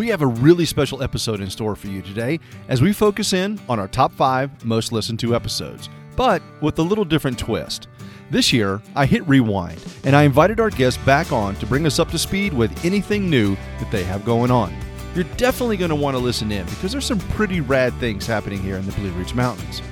[0.00, 3.60] We have a really special episode in store for you today as we focus in
[3.68, 7.86] on our top five most listened to episodes, but with a little different twist.
[8.30, 11.98] This year, I hit rewind and I invited our guests back on to bring us
[11.98, 14.74] up to speed with anything new that they have going on.
[15.14, 18.62] You're definitely going to want to listen in because there's some pretty rad things happening
[18.62, 19.82] here in the Blue Ridge Mountains.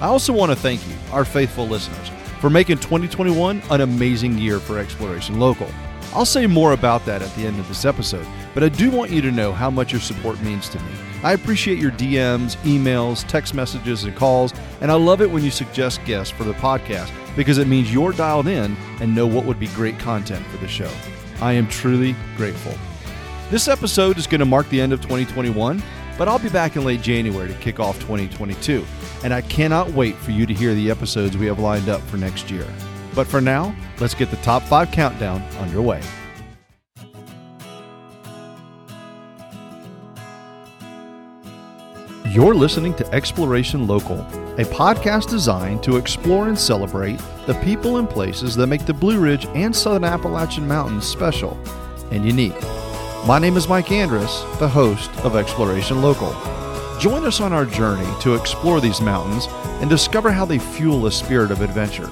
[0.00, 2.08] I also want to thank you, our faithful listeners,
[2.40, 5.68] for making 2021 an amazing year for Exploration Local.
[6.14, 9.10] I'll say more about that at the end of this episode, but I do want
[9.10, 10.92] you to know how much your support means to me.
[11.22, 15.50] I appreciate your DMs, emails, text messages, and calls, and I love it when you
[15.50, 19.58] suggest guests for the podcast because it means you're dialed in and know what would
[19.58, 20.90] be great content for the show.
[21.40, 22.74] I am truly grateful.
[23.50, 25.82] This episode is going to mark the end of 2021,
[26.18, 28.84] but I'll be back in late January to kick off 2022,
[29.24, 32.18] and I cannot wait for you to hear the episodes we have lined up for
[32.18, 32.66] next year.
[33.14, 36.02] But for now, let's get the top five countdown underway.
[42.32, 44.20] You're listening to Exploration Local,
[44.58, 49.20] a podcast designed to explore and celebrate the people and places that make the Blue
[49.20, 51.60] Ridge and Southern Appalachian Mountains special
[52.10, 52.58] and unique.
[53.26, 56.32] My name is Mike Andrus, the host of Exploration Local.
[56.98, 59.46] Join us on our journey to explore these mountains
[59.82, 62.10] and discover how they fuel a spirit of adventure.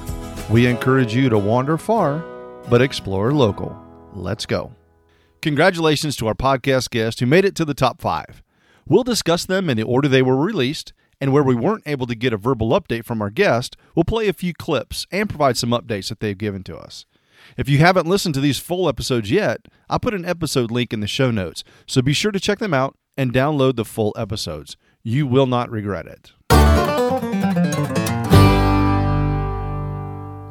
[0.51, 2.25] We encourage you to wander far,
[2.69, 3.81] but explore local.
[4.15, 4.75] Let's go.
[5.43, 8.43] Congratulations to our podcast guest who made it to the top five.
[8.85, 12.17] We'll discuss them in the order they were released, and where we weren't able to
[12.17, 15.71] get a verbal update from our guest, we'll play a few clips and provide some
[15.71, 17.07] updates that they've given to us.
[17.57, 20.99] If you haven't listened to these full episodes yet, I'll put an episode link in
[20.99, 24.77] the show notes, so be sure to check them out and download the full episodes.
[25.05, 26.33] You will not regret it.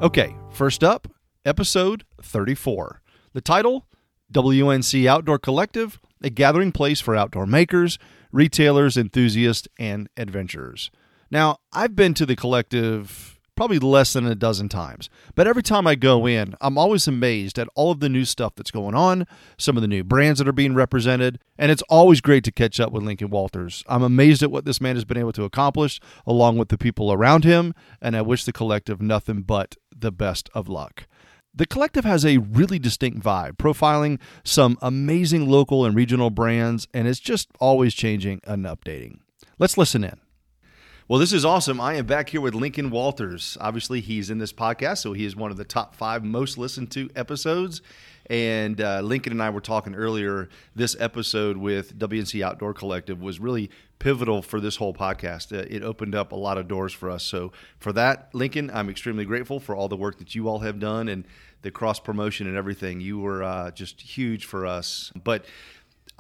[0.02, 1.10] Okay, first up,
[1.44, 3.02] episode 34.
[3.34, 3.86] The title
[4.32, 8.00] WNC Outdoor Collective, a gathering place for outdoor makers,
[8.32, 10.90] retailers, enthusiasts, and adventurers.
[11.30, 15.86] Now, I've been to the collective probably less than a dozen times, but every time
[15.86, 19.28] I go in, I'm always amazed at all of the new stuff that's going on,
[19.58, 22.80] some of the new brands that are being represented, and it's always great to catch
[22.80, 23.84] up with Lincoln Walters.
[23.90, 27.12] I'm amazed at what this man has been able to accomplish along with the people
[27.12, 31.06] around him, and I wish the collective nothing but the best of luck.
[31.54, 37.10] The collective has a really distinct vibe, profiling some amazing local and regional brands, and
[37.10, 39.20] it's just always changing and updating.
[39.58, 40.22] Let's listen in.
[41.10, 41.82] Well, this is awesome.
[41.82, 43.58] I am back here with Lincoln Walters.
[43.60, 46.92] Obviously, he's in this podcast, so he is one of the top five most listened
[46.92, 47.82] to episodes.
[48.30, 50.50] And uh, Lincoln and I were talking earlier.
[50.76, 55.52] This episode with WNC Outdoor Collective was really pivotal for this whole podcast.
[55.52, 57.24] Uh, it opened up a lot of doors for us.
[57.24, 60.80] So, for that, Lincoln, I'm extremely grateful for all the work that you all have
[60.80, 61.26] done and
[61.64, 63.02] the cross promotion and everything.
[63.02, 65.12] You were uh, just huge for us.
[65.24, 65.46] But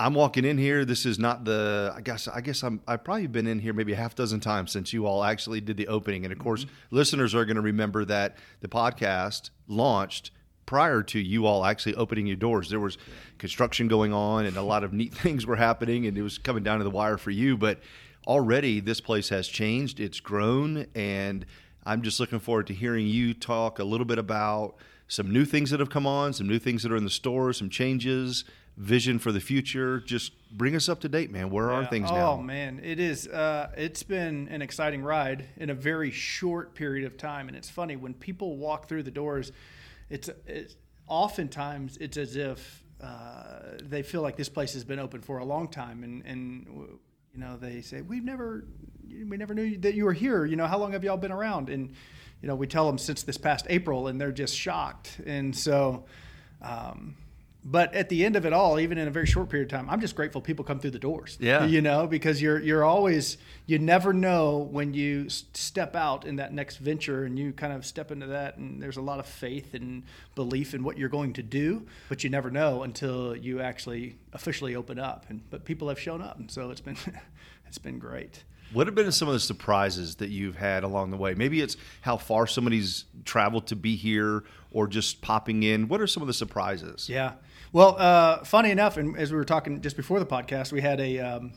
[0.01, 0.85] I'm walking in here.
[0.85, 1.93] This is not the.
[1.93, 2.29] I guess.
[2.29, 2.81] I guess I'm.
[2.87, 5.75] I've probably been in here maybe a half dozen times since you all actually did
[5.75, 6.23] the opening.
[6.23, 6.95] And of course, mm-hmm.
[6.95, 10.31] listeners are going to remember that the podcast launched
[10.65, 12.69] prior to you all actually opening your doors.
[12.69, 12.97] There was
[13.39, 16.63] construction going on, and a lot of neat things were happening, and it was coming
[16.63, 17.57] down to the wire for you.
[17.57, 17.81] But
[18.25, 19.99] already, this place has changed.
[19.99, 21.45] It's grown, and
[21.83, 24.75] I'm just looking forward to hearing you talk a little bit about
[25.09, 27.51] some new things that have come on, some new things that are in the store,
[27.51, 28.45] some changes,
[28.79, 30.00] vision for the future.
[30.00, 31.50] Just bring us up to date, man.
[31.50, 31.78] Where yeah.
[31.78, 32.31] are things oh, now?
[32.31, 33.28] Oh man, it is.
[33.28, 37.69] Uh, it's been an exciting ride in a very short period of time, and it's
[37.69, 39.51] funny when people walk through the doors.
[40.09, 40.75] It's, it's
[41.07, 45.45] oftentimes it's as if uh, they feel like this place has been open for a
[45.45, 46.66] long time, and and
[47.34, 48.66] you know they say we've never
[49.06, 50.45] we never knew that you were here.
[50.45, 51.69] You know how long have y'all been around?
[51.69, 51.89] And
[52.41, 55.19] you know we tell them since this past April, and they're just shocked.
[55.25, 56.06] And so.
[56.62, 57.16] Um,
[57.63, 59.89] but at the end of it all, even in a very short period of time,
[59.89, 61.37] I'm just grateful people come through the doors.
[61.41, 66.37] Yeah, you know, because you're you're always you never know when you step out in
[66.37, 69.25] that next venture and you kind of step into that, and there's a lot of
[69.25, 70.03] faith and
[70.35, 74.75] belief in what you're going to do, but you never know until you actually officially
[74.75, 75.25] open up.
[75.29, 76.97] And but people have shown up, and so it's been
[77.67, 78.44] it's been great.
[78.71, 81.33] What have been some of the surprises that you've had along the way?
[81.33, 85.88] Maybe it's how far somebody's traveled to be here or just popping in.
[85.88, 87.09] What are some of the surprises?
[87.09, 87.33] Yeah.
[87.71, 91.00] Well, uh, funny enough, and as we were talking just before the podcast, we had
[91.00, 91.19] a.
[91.19, 91.54] Um,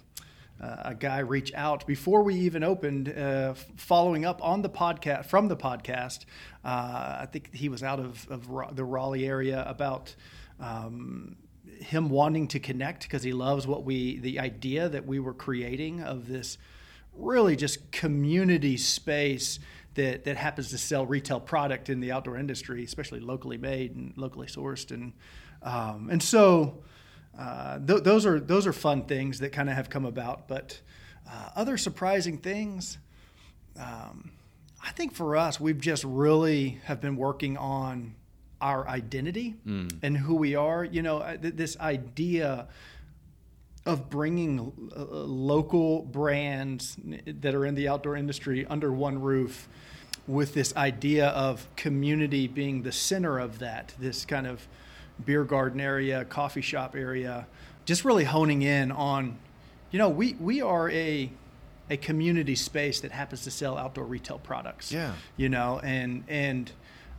[0.61, 5.27] uh, a guy reach out before we even opened, uh, following up on the podcast
[5.27, 6.25] from the podcast.
[6.65, 10.15] Uh, I think he was out of, of the Raleigh area about
[10.61, 11.35] um,
[11.81, 16.01] him wanting to connect because he loves what we, the idea that we were creating
[16.01, 16.59] of this
[17.13, 19.59] really just community space
[19.95, 24.13] that, that happens to sell retail product in the outdoor industry, especially locally made and
[24.17, 24.93] locally sourced.
[24.93, 25.13] And,
[25.63, 26.83] um, and so
[27.39, 30.49] uh, th- those are those are fun things that kind of have come about.
[30.49, 30.81] But
[31.31, 32.99] uh, other surprising things,
[33.79, 34.33] um,
[34.85, 38.15] I think for us, we've just really have been working on
[38.61, 39.93] our identity mm.
[40.03, 40.85] and who we are.
[40.85, 42.69] You know, th- this idea
[43.85, 49.69] of bringing uh, local brands that are in the outdoor industry under one roof
[50.29, 54.69] with this idea of community being the center of that this kind of
[55.25, 57.47] beer garden area coffee shop area
[57.85, 59.39] just really honing in on
[59.91, 61.31] you know we we are a
[61.91, 64.91] a community space that happens to sell outdoor retail products.
[64.91, 65.13] Yeah.
[65.37, 66.73] You know and and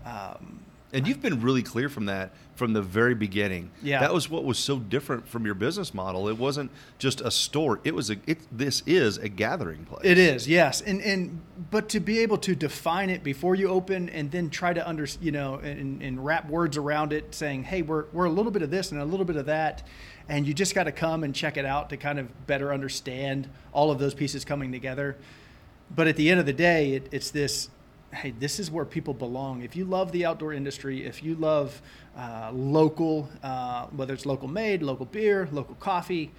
[0.05, 0.59] um,
[0.93, 3.71] and you've been really clear from that from the very beginning.
[3.81, 3.99] Yeah.
[3.99, 6.29] That was what was so different from your business model.
[6.29, 6.69] It wasn't
[6.99, 7.79] just a store.
[7.83, 10.05] It was a it, this is a gathering place.
[10.05, 10.81] It is, yes.
[10.81, 11.41] And and
[11.71, 15.07] but to be able to define it before you open and then try to under,
[15.19, 18.61] you know, and, and wrap words around it saying, "Hey, we're we're a little bit
[18.61, 19.83] of this and a little bit of that."
[20.29, 23.49] And you just got to come and check it out to kind of better understand
[23.73, 25.17] all of those pieces coming together.
[25.93, 27.69] But at the end of the day, it, it's this
[28.13, 29.63] hey, this is where people belong.
[29.63, 31.81] If you love the outdoor industry, if you love
[32.17, 36.31] uh, local, uh, whether it's local made, local beer, local coffee,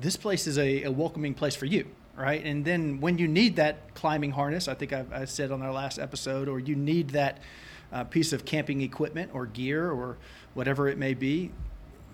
[0.00, 1.86] this place is a, a, welcoming place for you,
[2.16, 2.44] right?
[2.44, 5.72] And then when you need that climbing harness, I think I've, I said on our
[5.72, 7.38] last episode, or you need that
[7.92, 10.16] uh, piece of camping equipment or gear or
[10.54, 11.50] whatever it may be,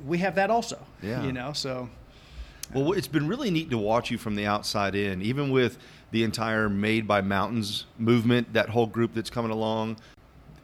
[0.07, 0.79] we have that also.
[1.03, 1.25] Yeah.
[1.25, 1.89] You know, so.
[2.73, 5.79] Well, it's been really neat to watch you from the outside in, even with
[6.11, 9.99] the entire Made by Mountains movement, that whole group that's coming along.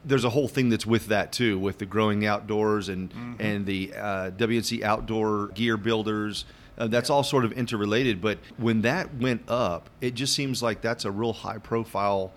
[0.05, 3.35] There's a whole thing that's with that too, with the growing outdoors and mm-hmm.
[3.41, 6.45] and the uh, WNC outdoor gear builders.
[6.77, 7.15] Uh, that's yeah.
[7.15, 8.21] all sort of interrelated.
[8.21, 12.33] But when that went up, it just seems like that's a real high profile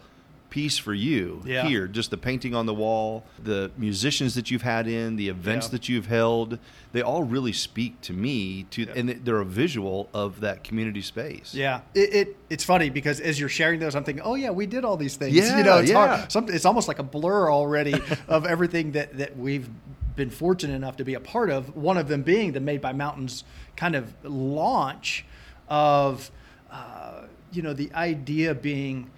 [0.49, 1.65] piece for you yeah.
[1.65, 5.67] here just the painting on the wall the musicians that you've had in the events
[5.67, 5.71] yeah.
[5.71, 6.57] that you've held
[6.93, 8.93] they all really speak to me to yeah.
[8.95, 13.39] and they're a visual of that community space yeah it, it, it's funny because as
[13.39, 15.77] you're sharing those i'm thinking oh yeah we did all these things yeah, you know
[15.77, 16.07] it's yeah.
[16.07, 17.95] hard Some, it's almost like a blur already
[18.27, 19.69] of everything that that we've
[20.15, 22.91] been fortunate enough to be a part of one of them being the made by
[22.91, 23.43] mountains
[23.75, 25.25] kind of launch
[25.69, 26.31] of
[26.71, 29.09] uh, you know the idea being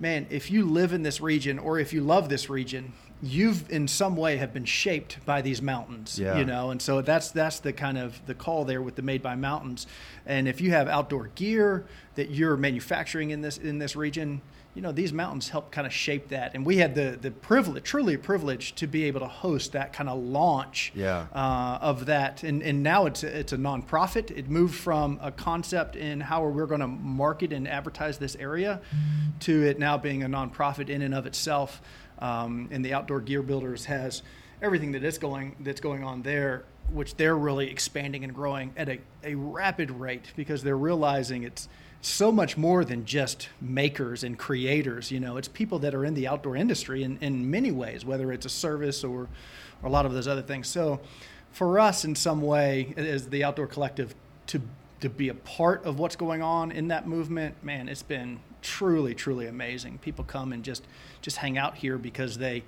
[0.00, 2.92] man, if you live in this region or if you love this region,
[3.22, 6.36] you've in some way have been shaped by these mountains yeah.
[6.36, 9.22] you know and so that's that's the kind of the call there with the made
[9.22, 9.86] by mountains
[10.26, 11.86] and if you have outdoor gear
[12.16, 14.42] that you're manufacturing in this in this region
[14.74, 16.54] you know these mountains help kind of shape that.
[16.54, 19.92] And we had the the privilege truly a privilege to be able to host that
[19.92, 21.26] kind of launch yeah.
[21.32, 22.42] uh, of that.
[22.42, 24.30] And and now it's a, it's a nonprofit.
[24.36, 28.80] It moved from a concept in how we're going to market and advertise this area
[29.40, 31.80] to it now being a nonprofit in and of itself.
[32.18, 34.22] Um, and the outdoor gear builders has
[34.62, 38.88] everything that is going that's going on there which they're really expanding and growing at
[38.88, 41.68] a, a rapid rate because they're realizing it's
[42.00, 45.10] so much more than just makers and creators.
[45.10, 48.32] You know, it's people that are in the outdoor industry in, in many ways, whether
[48.32, 49.22] it's a service or,
[49.82, 50.68] or a lot of those other things.
[50.68, 51.00] So,
[51.50, 54.14] for us, in some way, as the outdoor collective,
[54.48, 54.60] to
[55.00, 59.14] to be a part of what's going on in that movement, man, it's been truly,
[59.14, 59.98] truly amazing.
[59.98, 60.84] People come and just
[61.20, 62.64] just hang out here because they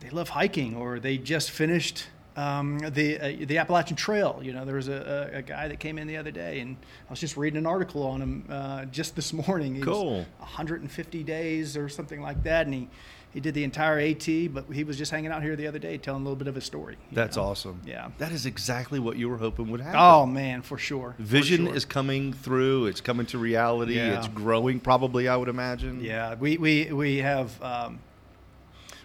[0.00, 2.06] they love hiking or they just finished
[2.36, 4.40] um, the uh, the Appalachian Trail.
[4.42, 6.76] You know, there was a, a, a, guy that came in the other day, and
[7.08, 9.74] I was just reading an article on him uh, just this morning.
[9.74, 10.26] He cool.
[10.38, 12.88] 150 days or something like that, and he
[13.32, 15.96] he did the entire AT, but he was just hanging out here the other day
[15.96, 16.98] telling a little bit of his story.
[17.12, 17.44] That's know?
[17.44, 17.80] awesome.
[17.86, 18.10] Yeah.
[18.18, 19.98] That is exactly what you were hoping would happen.
[20.00, 21.14] Oh man, for sure.
[21.18, 21.76] Vision for sure.
[21.76, 22.86] is coming through.
[22.86, 23.96] It's coming to reality.
[23.96, 24.18] Yeah.
[24.18, 25.28] It's growing, probably.
[25.28, 26.02] I would imagine.
[26.02, 27.60] Yeah, we we we have.
[27.62, 28.00] Um,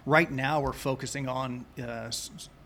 [0.08, 2.10] right now we're focusing on uh,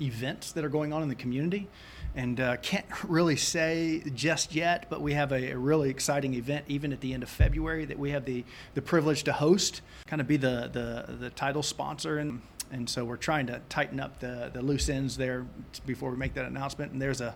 [0.00, 1.68] events that are going on in the community.
[2.14, 6.64] And uh, can't really say just yet but we have a, a, really exciting event
[6.68, 8.44] even at the end of february that we have the,
[8.74, 12.18] the privilege to host kind of be the, the, the title sponsor.
[12.18, 15.44] And and so we're trying to tighten up the, the loose ends there
[15.84, 16.92] before we make that announcement.
[16.92, 17.34] And there's a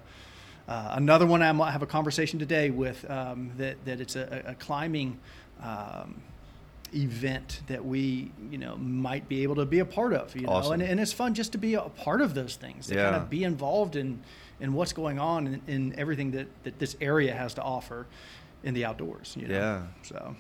[0.69, 4.43] uh, another one I might have a conversation today with um, that, that it's a,
[4.47, 5.19] a climbing
[5.63, 6.21] um,
[6.95, 10.69] event that we you know might be able to be a part of you awesome.
[10.69, 13.11] know and, and it's fun just to be a part of those things to yeah.
[13.11, 14.21] kind of be involved in
[14.61, 18.07] in what's going on in, in everything that, that this area has to offer
[18.63, 19.55] in the outdoors you know?
[19.55, 20.37] yeah so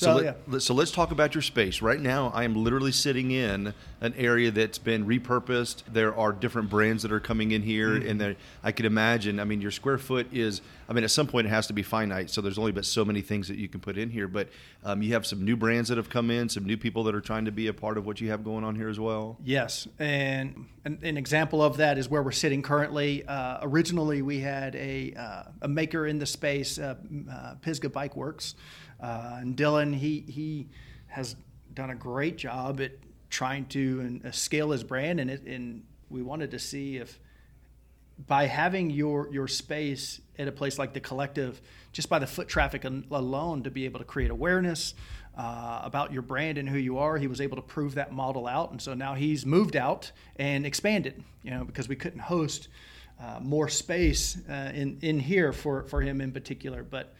[0.00, 1.82] So, let, so let's talk about your space.
[1.82, 5.82] Right now, I am literally sitting in an area that's been repurposed.
[5.92, 8.20] There are different brands that are coming in here, Mm-hmm.
[8.22, 9.38] and I could imagine.
[9.40, 10.62] I mean, your square foot is.
[10.88, 12.30] I mean, at some point it has to be finite.
[12.30, 14.26] So there's only but so many things that you can put in here.
[14.26, 14.48] But
[14.84, 17.20] um, you have some new brands that have come in, some new people that are
[17.20, 19.36] trying to be a part of what you have going on here as well.
[19.44, 23.24] Yes, and an, an example of that is where we're sitting currently.
[23.26, 26.96] Uh, originally, we had a, uh, a maker in the space, uh,
[27.30, 28.54] uh, Pisgah Bike Works,
[29.00, 29.94] uh, and Dylan.
[29.94, 30.68] He he
[31.08, 31.36] has
[31.74, 32.92] done a great job at
[33.30, 37.18] trying to and, uh, scale his brand, and it, and we wanted to see if
[38.26, 41.60] by having your your space at a place like the collective
[41.92, 44.94] just by the foot traffic alone to be able to create awareness
[45.36, 48.46] uh, about your brand and who you are he was able to prove that model
[48.46, 52.68] out and so now he's moved out and expanded you know because we couldn't host
[53.20, 57.14] uh, more space uh, in in here for for him in particular but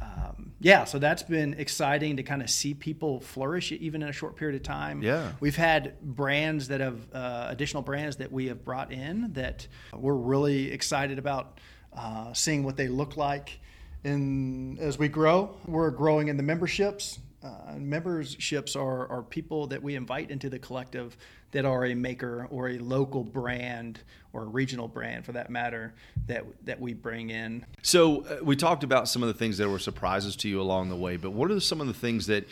[0.00, 4.12] um, yeah, so that's been exciting to kind of see people flourish even in a
[4.12, 5.02] short period of time.
[5.02, 5.32] Yeah.
[5.40, 10.14] We've had brands that have uh, additional brands that we have brought in that we're
[10.14, 11.58] really excited about
[11.96, 13.58] uh, seeing what they look like.
[14.04, 17.18] And as we grow, we're growing in the memberships.
[17.42, 21.16] Uh, memberships are, are people that we invite into the collective
[21.52, 24.00] that are a maker or a local brand
[24.36, 25.94] or a regional brand for that matter
[26.26, 27.64] that that we bring in.
[27.82, 30.90] So uh, we talked about some of the things that were surprises to you along
[30.90, 32.46] the way, but what are some of the things that,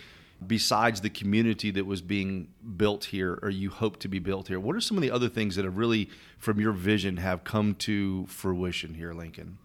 [0.46, 4.58] besides the community that was being built here, or you hope to be built here,
[4.58, 7.74] what are some of the other things that have really, from your vision, have come
[7.74, 9.58] to fruition here, Lincoln?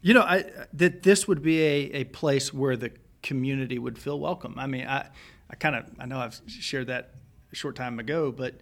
[0.00, 4.20] You know, I that this would be a, a place where the community would feel
[4.20, 4.54] welcome.
[4.56, 5.08] I mean, I,
[5.50, 7.10] I kind of I know I've shared that
[7.50, 8.54] a short time ago, but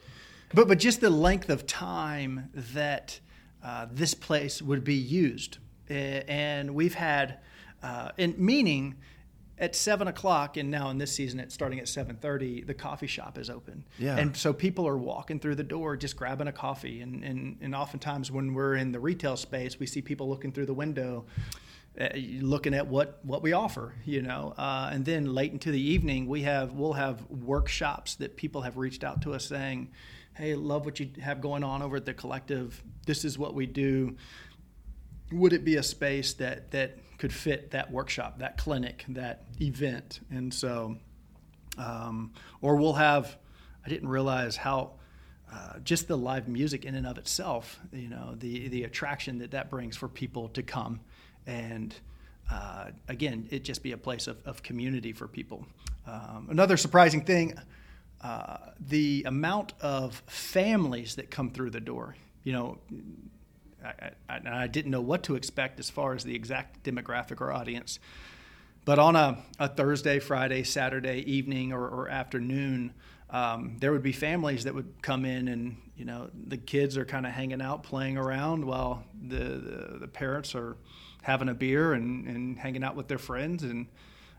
[0.52, 3.18] but but just the length of time that
[3.62, 5.58] uh, this place would be used,
[5.88, 7.38] and we've had,
[7.82, 8.96] uh, and meaning
[9.56, 12.62] at seven o'clock, and now in this season it's starting at seven thirty.
[12.62, 14.16] The coffee shop is open, Yeah.
[14.18, 17.74] and so people are walking through the door just grabbing a coffee and, and, and
[17.74, 21.24] oftentimes when we're in the retail space we see people looking through the window
[22.00, 22.08] uh,
[22.40, 26.26] looking at what, what we offer you know uh, and then late into the evening
[26.26, 29.88] we have we'll have workshops that people have reached out to us saying
[30.34, 32.82] hey love what you have going on over at the collective.
[33.06, 34.16] This is what we do.
[35.32, 40.20] Would it be a space that that could fit that workshop that clinic that event?
[40.30, 40.96] And so
[41.78, 43.36] um, or we'll have
[43.84, 44.92] i didn't realize how
[45.52, 49.52] uh, just the live music in and of itself you know the the attraction that
[49.52, 51.00] that brings for people to come.
[51.46, 51.94] And
[52.50, 55.64] uh, again it just be a place of, of community for people.
[56.06, 57.56] Um, another surprising thing
[58.24, 62.78] uh, the amount of families that come through the door you know
[63.84, 67.52] I, I, I didn't know what to expect as far as the exact demographic or
[67.52, 67.98] audience.
[68.84, 72.92] But on a, a Thursday, Friday, Saturday evening or, or afternoon,
[73.30, 77.04] um, there would be families that would come in and, you know, the kids are
[77.04, 80.76] kind of hanging out, playing around while the, the, the parents are
[81.22, 83.62] having a beer and, and hanging out with their friends.
[83.62, 83.86] And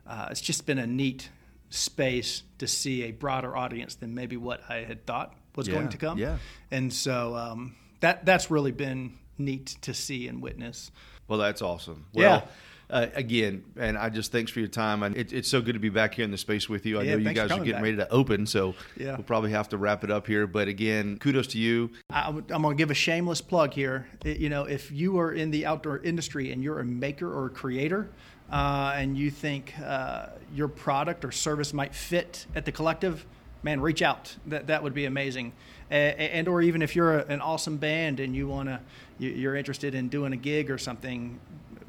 [0.05, 1.29] uh, it's just been a neat
[1.69, 5.89] space to see a broader audience than maybe what I had thought was Yeah, going
[5.89, 6.17] to come.
[6.17, 6.37] yeah.
[6.71, 10.91] And so um, that that's really been neat to see and witness.
[11.27, 12.05] Well, that's awesome.
[12.13, 12.21] Yeah.
[12.21, 12.47] Well,
[12.87, 15.01] uh, again, and I just thanks for your time.
[15.01, 16.99] And it, it's so good to be back here in the space with you.
[16.99, 17.81] I Yeah, know you guys are getting back.
[17.81, 19.15] ready to open, so Yeah.
[19.15, 20.45] we'll probably have to wrap it up here.
[20.45, 21.89] But again, kudos to you.
[22.11, 24.07] I, am going to give a shameless plug here.
[24.23, 27.47] It- you know, if you are in the outdoor industry and you're a maker or
[27.47, 28.11] a creator,
[28.51, 33.25] uh, and you think uh, your product or service might fit at the collective,
[33.63, 34.35] man, reach out.
[34.47, 35.53] That that would be amazing.
[35.91, 38.79] A- a- and or even if you're a, an awesome band and you want to,
[39.19, 41.39] you're interested in doing a gig or something,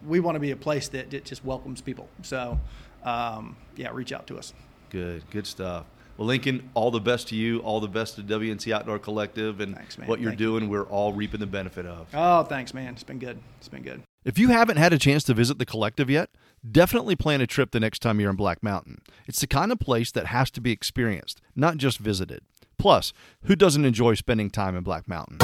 [0.06, 2.08] we want to be a place that, that just welcomes people.
[2.22, 2.58] So,
[3.04, 4.52] um, yeah, reach out to us.
[4.90, 5.86] Good, good stuff.
[6.16, 7.58] Well, Lincoln, all the best to you.
[7.58, 10.46] All the best to WNC Outdoor Collective and Thanks, what you're Thank you.
[10.46, 10.68] doing.
[10.70, 12.06] We're all reaping the benefit of.
[12.14, 12.94] Oh, thanks, man.
[12.94, 13.38] It's been good.
[13.58, 14.00] It's been good.
[14.24, 16.30] If you haven't had a chance to visit the collective yet,
[16.68, 19.00] definitely plan a trip the next time you're in Black Mountain.
[19.26, 22.42] It's the kind of place that has to be experienced, not just visited.
[22.78, 23.12] Plus,
[23.44, 25.38] who doesn't enjoy spending time in Black Mountain?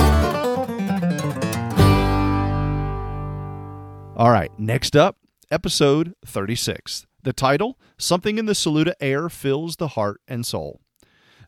[4.15, 5.17] All right, next up,
[5.51, 7.07] episode 36.
[7.23, 10.81] The title Something in the Saluda Air Fills the Heart and Soul.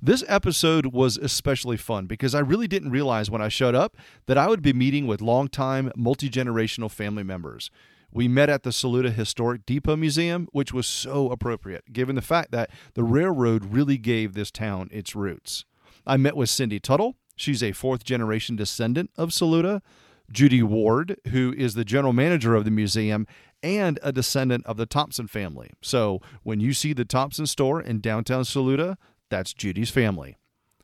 [0.00, 4.37] This episode was especially fun because I really didn't realize when I showed up that
[4.37, 7.71] I would be meeting with longtime multi generational family members.
[8.14, 12.52] We met at the Saluda Historic Depot Museum, which was so appropriate given the fact
[12.52, 15.64] that the railroad really gave this town its roots.
[16.06, 17.16] I met with Cindy Tuttle.
[17.35, 19.83] She's a fourth generation descendant of Saluda.
[20.30, 23.26] Judy Ward, who is the general manager of the museum
[23.62, 25.71] and a descendant of the Thompson family.
[25.83, 28.97] So when you see the Thompson store in downtown Saluda,
[29.28, 30.37] that's Judy's family.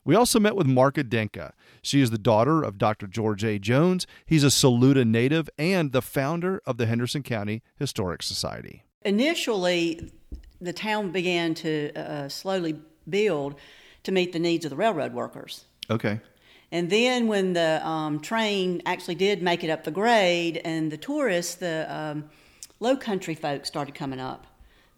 [0.04, 1.52] We also met with Marka Denka.
[1.83, 3.07] She is the daughter of Dr.
[3.07, 3.59] George A.
[3.59, 4.07] Jones.
[4.25, 8.85] He's a Saluda native and the founder of the Henderson County Historic Society.
[9.02, 10.11] Initially,
[10.61, 13.57] the town began to uh, slowly build
[14.02, 15.64] to meet the needs of the railroad workers.
[15.90, 16.21] Okay.
[16.73, 20.97] And then when the um, train actually did make it up the grade and the
[20.97, 22.30] tourists, the um,
[22.78, 24.47] low country folks started coming up,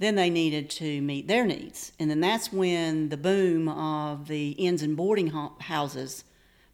[0.03, 1.93] then they needed to meet their needs.
[1.99, 6.25] And then that's when the boom of the inns and boarding ho- houses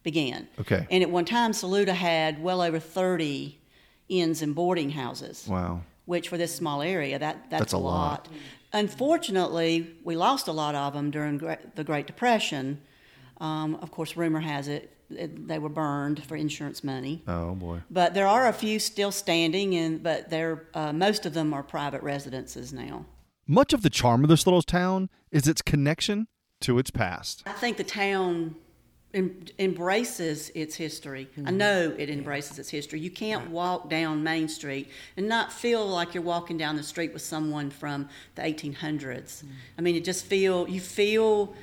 [0.03, 0.47] began.
[0.59, 0.87] Okay.
[0.89, 3.57] And at one time, Saluda had well over 30
[4.07, 5.45] inns and boarding houses.
[5.47, 5.81] Wow.
[6.05, 8.27] Which for this small area, that that's, That's a lot.
[8.27, 8.29] lot.
[8.73, 11.37] Unfortunately, we lost a lot of them during
[11.75, 12.81] the Great Depression.
[13.39, 17.21] Um, of course, rumor has it, it they were burned for insurance money.
[17.27, 17.81] Oh, boy.
[17.91, 21.63] But there are a few still standing, and but they're uh, most of them are
[21.63, 23.05] private residences now.
[23.51, 26.27] Much of the charm of this little town is its connection
[26.61, 27.41] to its past.
[27.47, 28.55] I think the town
[29.11, 31.27] em- embraces its history.
[31.35, 31.57] I mm-hmm.
[31.57, 32.99] know it embraces its history.
[32.99, 37.11] You can't walk down Main Street and not feel like you're walking down the street
[37.11, 38.75] with someone from the 1800s.
[39.43, 39.47] Mm.
[39.79, 41.55] I mean, it just feel you feel.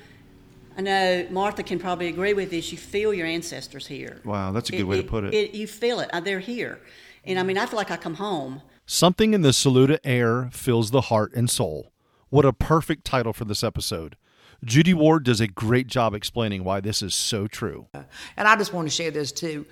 [0.76, 2.70] I know Martha can probably agree with this.
[2.70, 4.20] You feel your ancestors here.
[4.24, 5.54] Wow, that's a good way to put it.
[5.54, 6.10] You feel it.
[6.12, 6.80] Uh, They're here,
[7.24, 8.60] and I mean, I feel like I come home.
[8.84, 11.92] Something in the Saluda air fills the heart and soul.
[12.28, 14.16] What a perfect title for this episode.
[14.64, 17.86] Judy Ward does a great job explaining why this is so true.
[17.94, 19.66] And I just want to share this too.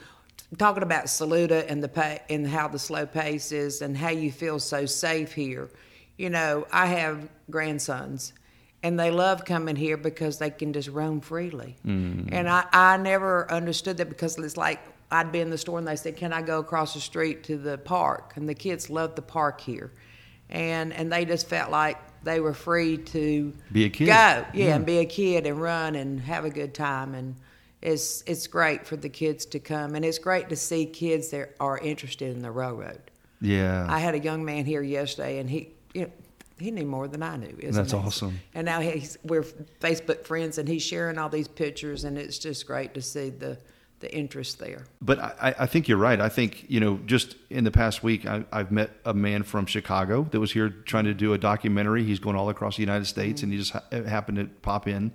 [0.59, 4.31] Talking about Saluda and the pa- and how the slow pace is and how you
[4.31, 5.71] feel so safe here.
[6.17, 8.33] You know, I have grandsons
[8.85, 11.75] and they love coming here because they can just roam freely.
[11.87, 12.29] Mm.
[12.31, 14.79] And I, I never understood that because it's like
[15.11, 17.57] I'd be in the store and they said, Can I go across the street to
[17.57, 18.35] the park?
[18.37, 19.91] And the kids love the park here.
[20.51, 24.07] And and they just felt like they were free to Be a kid.
[24.07, 27.37] Go, yeah, and be a kid and run and have a good time and
[27.81, 31.55] it's it's great for the kids to come and it's great to see kids that
[31.59, 33.11] are interested in the railroad.
[33.41, 33.87] Yeah.
[33.89, 36.11] I had a young man here yesterday and he you know,
[36.59, 37.57] he knew more than I knew.
[37.59, 37.99] Isn't That's he?
[37.99, 38.41] awesome.
[38.55, 39.43] And now he's we're
[39.81, 43.59] Facebook friends and he's sharing all these pictures and it's just great to see the
[44.01, 44.85] the interest there.
[45.01, 46.21] But I, I think you're right.
[46.21, 49.65] I think, you know, just in the past week, I, I've met a man from
[49.65, 52.05] Chicago that was here trying to do a documentary.
[52.05, 55.13] He's going all across the United States and he just ha- happened to pop in.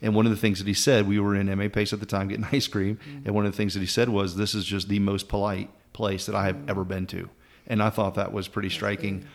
[0.00, 2.06] And one of the things that he said, we were in MA Pace at the
[2.06, 2.98] time getting ice cream.
[3.24, 5.70] And one of the things that he said was, This is just the most polite
[5.92, 6.70] place that I have mm-hmm.
[6.70, 7.30] ever been to.
[7.66, 9.26] And I thought that was pretty striking.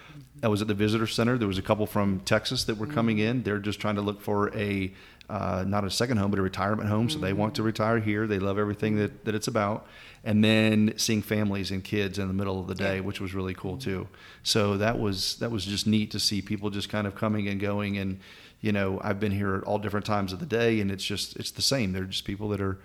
[0.44, 1.38] I was at the visitor center.
[1.38, 3.44] There was a couple from Texas that were coming in.
[3.44, 4.94] They're just trying to look for a
[5.30, 7.10] uh, not a second home, but a retirement home.
[7.10, 8.28] So they want to retire here.
[8.28, 9.86] They love everything that, that it's about.
[10.24, 13.54] And then seeing families and kids in the middle of the day, which was really
[13.54, 14.08] cool too.
[14.44, 17.60] So that was that was just neat to see people just kind of coming and
[17.60, 17.98] going.
[17.98, 18.20] And
[18.62, 21.36] you know, I've been here at all different times of the day, and it's just
[21.38, 21.92] it's the same.
[21.92, 22.80] They're just people that are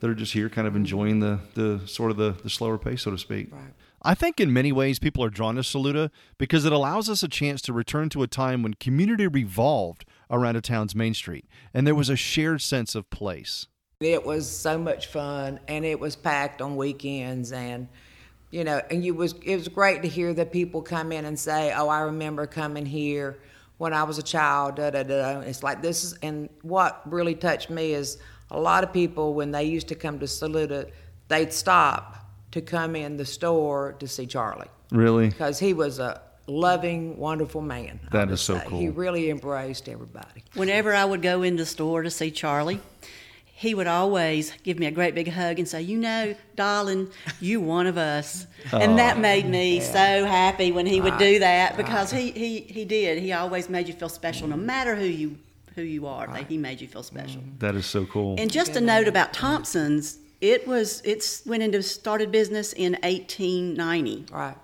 [0.00, 3.02] that are just here, kind of enjoying the the sort of the, the slower pace,
[3.02, 3.52] so to speak.
[3.52, 3.72] Right.
[4.06, 7.28] I think in many ways people are drawn to Saluda because it allows us a
[7.28, 11.84] chance to return to a time when community revolved around a town's main street and
[11.84, 13.66] there was a shared sense of place.
[13.98, 17.88] It was so much fun, and it was packed on weekends, and
[18.52, 21.36] you know, and you was it was great to hear that people come in and
[21.36, 23.40] say, "Oh, I remember coming here
[23.78, 25.40] when I was a child." Da da da.
[25.40, 28.18] It's like this is, and what really touched me is
[28.50, 30.88] a lot of people when they used to come to Saluda,
[31.28, 32.25] they'd stop
[32.56, 35.28] to come in the store to see Charlie Really?
[35.28, 38.00] because he was a loving, wonderful man.
[38.06, 38.64] I That would is so say.
[38.66, 38.80] cool.
[38.80, 40.42] He really embraced everybody.
[40.54, 42.80] Whenever I would go in the store to see Charlie,
[43.44, 47.08] he would always give me a great big hug and say, "You know, darling,
[47.40, 51.76] you one of us," and that made me so happy when he would do that
[51.76, 53.18] because he, he he did.
[53.18, 55.36] He always made you feel special, no matter who you
[55.74, 56.26] who you are.
[56.26, 57.42] That he made you feel special.
[57.58, 58.36] That is so cool.
[58.38, 64.26] And just a note about Thompson's, it was it went into started business in 1890,
[64.32, 64.56] Right.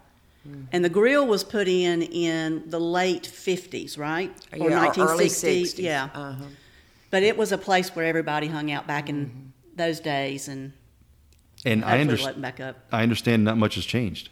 [0.73, 4.33] and the grill was put in in the late 50s, right?
[4.55, 5.79] Yeah, or early 60s.
[5.79, 6.09] Yeah.
[6.15, 6.45] Uh-huh.
[7.11, 9.77] But it was a place where everybody hung out back in Mm-hmm.
[9.77, 10.73] those days, and
[11.65, 12.77] and I hopefully understand back up.
[12.91, 14.31] I understand not much has changed.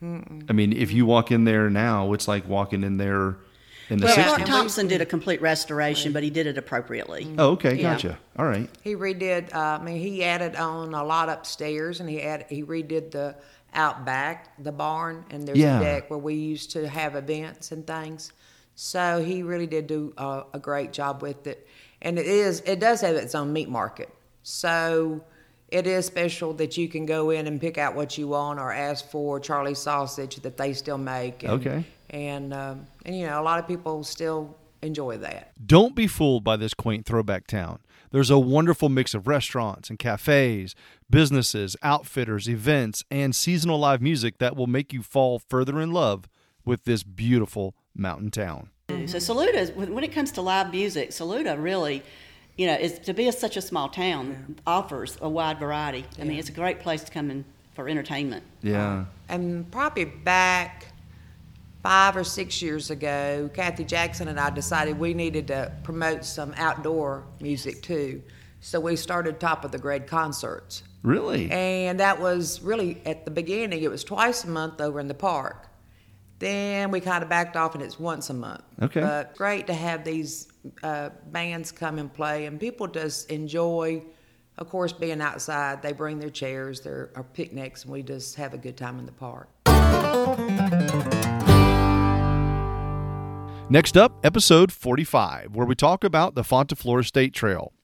[0.00, 3.36] I mean, if you walk in there now, it's like walking in there
[3.90, 4.26] in the Well, 60s.
[4.26, 7.26] Mark Thompson did a complete restoration, but he did it appropriately.
[7.38, 7.92] Oh, okay, Yeah.
[7.94, 8.18] gotcha.
[8.38, 8.68] All right.
[8.82, 9.54] He redid.
[9.54, 13.34] Uh, I mean, he added on a lot upstairs, and he added, he redid the
[13.74, 15.80] out back, the barn, and there's Yeah.
[15.80, 18.32] a deck where we used to have events and things.
[18.74, 21.66] So he really did do a, a great job with it,
[22.00, 24.08] and it is it does have its own meat market.
[24.42, 25.22] So
[25.68, 28.72] it is special that you can go in and pick out what you want or
[28.72, 31.42] ask for Charlie's sausage that they still make.
[31.42, 31.84] And, Okay.
[32.10, 35.52] And um, and you know a lot of people still enjoy that.
[35.66, 37.80] Don't be fooled by this quaint throwback town.
[38.10, 40.74] There's a wonderful mix of restaurants and cafes,
[41.10, 46.28] businesses, outfitters, events, and seasonal live music that will make you fall further in love
[46.64, 48.70] with this beautiful mountain town.
[49.06, 52.02] So Saluda, when when it comes to live music, Saluda really,
[52.56, 56.06] you know, is to be a, such a small town offers a wide variety.
[56.18, 57.44] I mean, it's a great place to come in
[57.74, 58.42] for entertainment.
[58.62, 59.04] Yeah.
[59.28, 60.86] And probably back
[61.88, 66.52] five or six years ago, Kathy Jackson and I decided we needed to promote some
[66.58, 68.22] outdoor music too.
[68.60, 70.82] So we started Top of the Grade concerts.
[71.02, 71.50] Really?
[71.50, 75.14] And that was really at the beginning, it was twice a month over in the
[75.14, 75.66] park.
[76.40, 78.64] Then we kind of backed off and it's once a month.
[78.82, 79.00] Okay.
[79.00, 80.46] But great to have these
[80.82, 84.02] uh, bands come and play, and people just enjoy,
[84.58, 85.80] of course, being outside.
[85.80, 89.06] They bring their chairs, their our picnics, and we just have a good time in
[89.06, 89.48] the park.
[93.70, 97.74] Next up, episode 45, where we talk about the Fontaflora State Trail.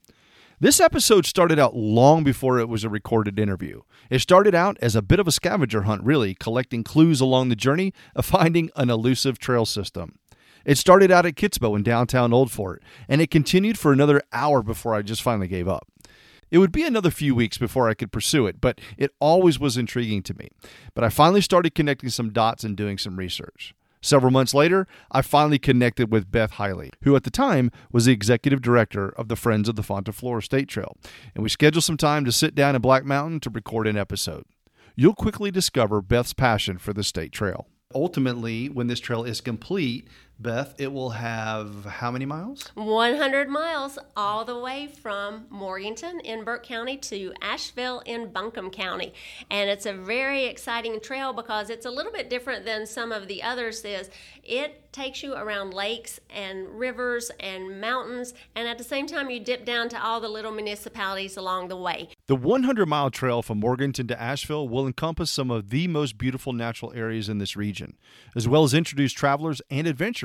[0.59, 3.83] This episode started out long before it was a recorded interview.
[4.09, 7.55] It started out as a bit of a scavenger hunt, really, collecting clues along the
[7.55, 10.19] journey of finding an elusive trail system.
[10.65, 14.63] It started out at Kitsbow in downtown Old Fort, and it continued for another hour
[14.63, 15.87] before I just finally gave up.
[16.51, 19.77] It would be another few weeks before I could pursue it, but it always was
[19.77, 20.49] intriguing to me.
[20.95, 23.75] But I finally started connecting some dots and doing some research.
[24.05, 28.13] Several months later, I finally connected with Beth Hiley, who at the time was the
[28.13, 30.95] executive director of the Friends of the Fontaflora State Trail,
[31.35, 34.45] and we scheduled some time to sit down in Black Mountain to record an episode.
[34.95, 37.67] You'll quickly discover Beth's passion for the state trail.
[37.95, 40.07] Ultimately, when this trail is complete,
[40.39, 42.71] Beth, it will have how many miles?
[42.75, 49.15] 100 miles all the way from Morganton in Burke County to Asheville in Buncombe County.
[49.51, 53.29] And it's a very exciting trail because it's a little bit different than some of
[53.29, 54.11] the others is
[54.43, 59.41] it takes you around lakes and rivers and mountains and at the same time you
[59.41, 62.09] dip down to all the little municipalities along the way.
[62.27, 66.53] The 100 mile trail from Morganton to Asheville will encompass some of the most beautiful
[66.53, 67.97] natural areas in this region,
[68.37, 70.24] as well as introduce travelers and adventurers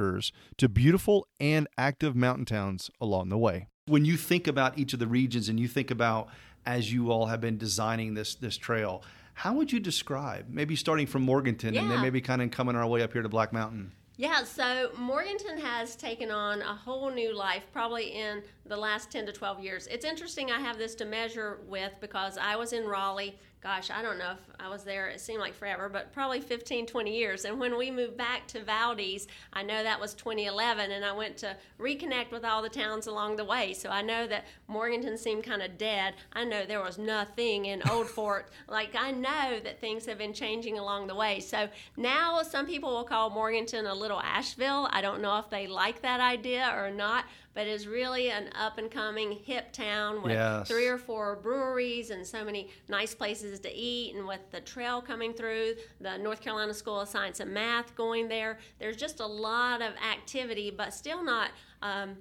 [0.58, 3.68] to beautiful and active mountain towns along the way.
[3.88, 6.30] When you think about each of the regions and you think about
[6.66, 11.08] as you all have been designing this this trail, how would you describe maybe starting
[11.08, 13.92] from Morganton and then maybe kind of coming our way up here to Black Mountain?
[14.18, 19.26] Yeah, so Morganton has taken on a whole new life probably in the last 10
[19.28, 19.88] to 12 years.
[19.88, 23.40] It's interesting I have this to measure with because I was in Raleigh.
[23.62, 26.86] Gosh, I don't know if I was there, it seemed like forever, but probably 15,
[26.86, 27.44] 20 years.
[27.44, 31.36] And when we moved back to Valdese, I know that was 2011, and I went
[31.38, 33.74] to reconnect with all the towns along the way.
[33.74, 36.14] So I know that Morganton seemed kind of dead.
[36.32, 38.50] I know there was nothing in Old Fort.
[38.70, 41.42] Like, I know that things have been changing along the way.
[41.42, 41.68] So
[41.98, 44.88] now some people will call Morganton a little Asheville.
[44.92, 48.78] I don't know if they like that idea or not, but it's really an up
[48.78, 50.68] and coming hip town with Yes.
[50.68, 54.16] three or four breweries and so many nice places to eat.
[54.16, 58.28] And with the trail coming through, the North Carolina School of Science and Math going
[58.28, 61.52] there, there's just a lot of activity, but still not.
[61.82, 62.18] Um,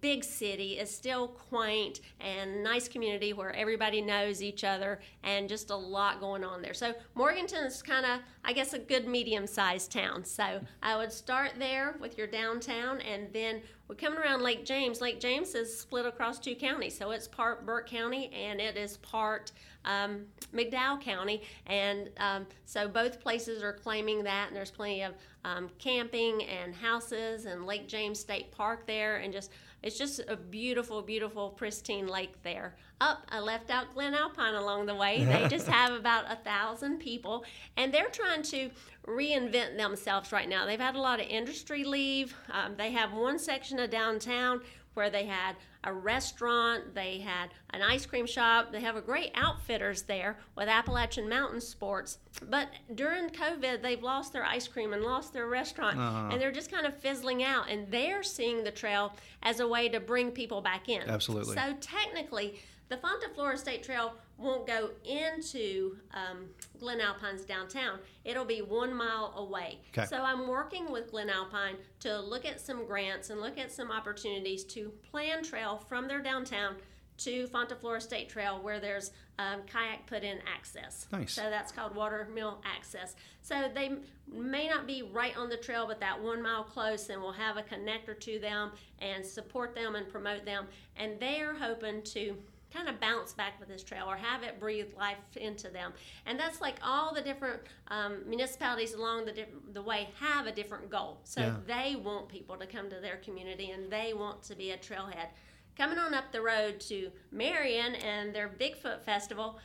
[0.00, 5.70] big city is still quaint and nice community where everybody knows each other and just
[5.70, 6.74] a lot going on there.
[6.74, 10.24] So Morganton is kind of, I guess, a good medium-sized town.
[10.24, 15.00] So I would start there with your downtown, and then we're coming around Lake James.
[15.00, 18.96] Lake James is split across two counties, so it's part Burke County and it is
[18.98, 19.52] part
[19.86, 25.14] um, McDowell County, and um, so both places are claiming that, and there's plenty of
[25.44, 30.36] um, camping and houses and Lake James State Park there, and just it's just a
[30.36, 32.74] beautiful, beautiful, pristine lake there.
[33.00, 35.22] Up, I left out Glen Alpine along the way.
[35.24, 37.44] They just have about a thousand people,
[37.76, 38.70] and they're trying to
[39.06, 40.66] reinvent themselves right now.
[40.66, 42.34] They've had a lot of industry leave.
[42.50, 44.60] Um, they have one section of downtown
[44.94, 49.30] where they had a restaurant, they had an ice cream shop, they have a great
[49.34, 52.18] outfitters there with Appalachian Mountain Sports.
[52.48, 55.98] But during COVID, they've lost their ice cream and lost their restaurant,
[56.32, 57.68] and they're just kind of fizzling out.
[57.68, 61.02] And they're seeing the trail as a way to bring people back in.
[61.08, 61.54] Absolutely.
[61.54, 66.46] So technically, the Fontaflora State Trail won't go into um,
[66.78, 67.98] Glen Alpine's downtown.
[68.24, 69.78] It'll be one mile away.
[69.96, 70.06] Okay.
[70.06, 73.90] So I'm working with Glen Alpine to look at some grants and look at some
[73.90, 76.76] opportunities to plan trail from their downtown
[77.18, 81.06] to Fontaflora State Trail where there's um, kayak put in access.
[81.12, 81.32] Nice.
[81.32, 83.16] So that's called watermill access.
[83.42, 83.92] So they
[84.30, 87.56] may not be right on the trail, but that one mile close, and we'll have
[87.56, 90.66] a connector to them and support them and promote them.
[90.96, 92.36] And they're hoping to
[92.76, 95.92] kind of bounce back with this trail or have it breathe life into them.
[96.26, 100.52] And that's like all the different um, municipalities along the diff- the way have a
[100.52, 101.20] different goal.
[101.24, 101.56] So Yeah.
[101.66, 105.28] they want people to come to their community and they want to be a trailhead.
[105.76, 109.58] Coming on up the road to Marion and their Bigfoot Festival,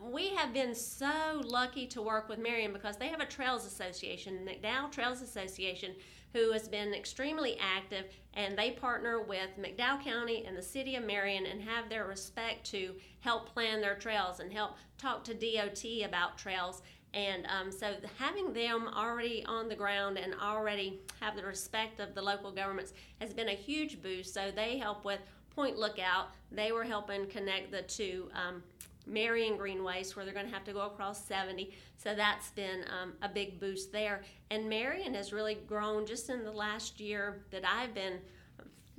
[0.00, 4.38] we have been so lucky to work with Marion because they have a Trails Association,
[4.46, 5.94] McDowell Trails Association,
[6.32, 11.04] who has been extremely active, and they partner with McDowell County and the city of
[11.04, 15.84] Marion and have their respect to help plan their trails and help talk to DOT
[16.06, 16.82] about trails.
[17.14, 22.14] And um, so having them already on the ground and already have the respect of
[22.14, 24.32] the local governments has been a huge boost.
[24.32, 25.20] So they help with
[25.54, 26.28] Point Lookout.
[26.50, 28.62] They were helping connect the two um,
[29.06, 31.74] Marion Greenways where they're going to have to go across 70.
[31.96, 34.22] So that's been um, a big boost there.
[34.50, 38.18] And Marion has really grown just in the last year that I've been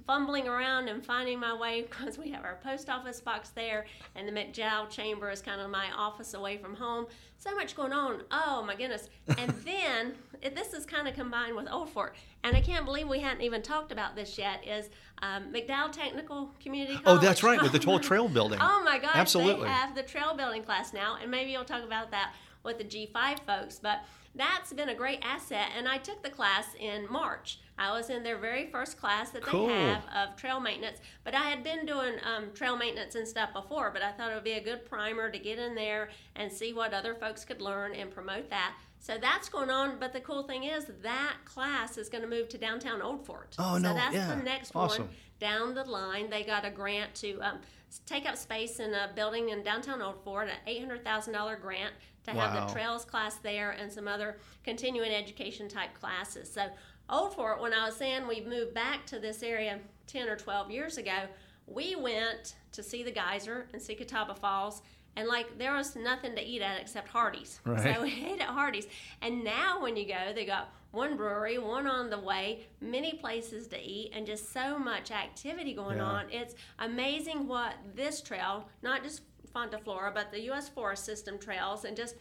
[0.06, 3.86] fumbling around and finding my way because we have our post office box there
[4.16, 7.06] and the McDowell chamber is kind of my office away from home.
[7.38, 8.22] So much going on.
[8.32, 9.10] Oh my goodness.
[9.38, 12.16] And then it, this is kind of combined with Old Fort.
[12.44, 14.90] And I can't believe we hadn't even talked about this yet is
[15.22, 17.06] um, McDowell Technical Community College.
[17.06, 18.60] Oh, that's right, with the whole trail building.
[18.62, 19.64] Oh my gosh, Absolutely.
[19.66, 22.84] they have the trail building class now, and maybe you'll talk about that with the
[22.84, 23.80] G5 folks.
[23.80, 24.02] But
[24.36, 27.60] that's been a great asset, and I took the class in March.
[27.78, 29.68] I was in their very first class that Cool.
[29.68, 33.52] they have of trail maintenance, but I had been doing um, trail maintenance and stuff
[33.54, 36.52] before, but I thought it would be a good primer to get in there and
[36.52, 38.76] see what other folks could learn and promote that.
[39.00, 42.48] So that's going on, but the cool thing is that class is going to move
[42.50, 43.56] to downtown Old Fort.
[43.60, 44.36] Oh, so no, that's yeah.
[44.36, 45.06] the next Awesome.
[45.08, 46.30] one down the line.
[46.30, 47.58] They got a grant to um,
[48.06, 51.58] take up space in a building in downtown Old Fort, an eight hundred thousand dollar
[51.58, 56.50] grant to have the trails class there and some other continuing education type classes.
[56.50, 56.68] So
[57.10, 60.72] Old Fort, when I was saying we moved back to this area ten or twelve
[60.72, 61.28] years ago,
[61.68, 64.82] we went to see the geyser and see Catawba Falls.
[65.16, 67.60] And like there was nothing to eat at except Hardee's.
[67.66, 67.96] Right.
[67.96, 68.88] So we ate at Hardee's.
[69.22, 73.68] And now when you go, they got one brewery, one on the way, many places
[73.68, 76.04] to eat, and just so much activity going Yeah.
[76.04, 76.26] on.
[76.32, 79.22] It's amazing what this trail, not just
[79.56, 80.68] Fonta Flora, but the U.S.
[80.70, 82.16] Forest System trails, and just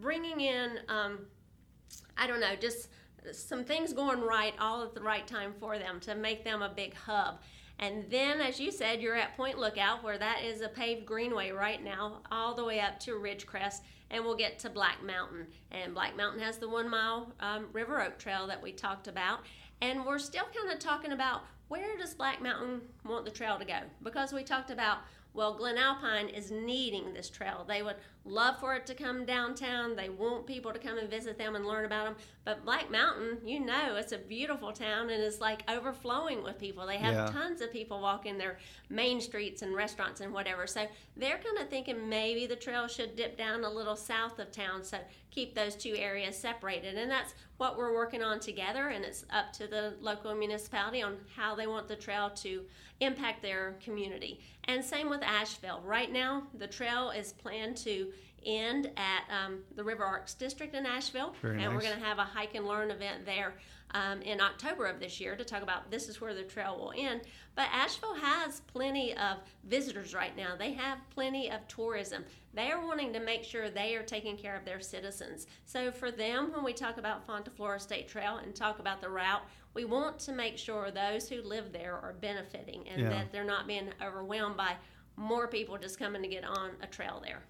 [0.00, 1.20] bringing in, um,
[2.16, 2.88] I don't know, just
[3.32, 6.68] some things going right all at the right time for them to make them a
[6.68, 7.38] big hub.
[7.78, 11.50] And then, as you said, you're at Point Lookout, where that is a paved greenway
[11.50, 15.48] right now, all the way up to Ridgecrest, and we'll get to Black Mountain.
[15.72, 19.40] And Black Mountain has the one mile um, River Oak Trail that we talked about.
[19.80, 23.64] And we're still kind of talking about where does Black Mountain want the trail to
[23.64, 23.78] go?
[24.02, 24.98] Because we talked about,
[25.34, 27.64] well, Glen Alpine is needing this trail.
[27.66, 29.96] They would love for it to come downtown.
[29.96, 32.16] They want people to come and visit them and learn about them.
[32.44, 36.86] But Black Mountain, you know, it's a beautiful town and it's like overflowing with people.
[36.86, 37.26] They have Yeah.
[37.32, 40.66] tons of people walking their main streets and restaurants and whatever.
[40.68, 44.52] So they're kind of thinking maybe the trail should dip down a little south of
[44.52, 44.84] town.
[44.84, 44.98] So
[45.34, 46.96] keep those two areas separated.
[46.96, 48.88] And that's what we're working on together.
[48.88, 52.62] And it's up to the local municipality on how they want the trail to
[53.00, 54.40] impact their community.
[54.64, 55.82] And same with Asheville.
[55.84, 58.12] Right now, the trail is planned to
[58.46, 61.34] end at um, the River Arts District in Asheville.
[61.42, 63.54] Very and we're going to have a hike and learn event there
[63.94, 66.92] um, in October of this year to talk about this is where the trail will
[66.96, 67.22] end.
[67.54, 70.56] But Asheville has plenty of visitors right now.
[70.58, 72.24] They have plenty of tourism.
[72.52, 75.46] They are wanting to make sure they are taking care of their citizens.
[75.64, 79.08] So for them, when we talk about Fonta Flora State Trail and talk about the
[79.08, 83.08] route, we want to make sure those who live there are benefiting and Yeah.
[83.10, 84.76] that they're not being overwhelmed by
[85.16, 87.42] more people just coming to get on a trail there.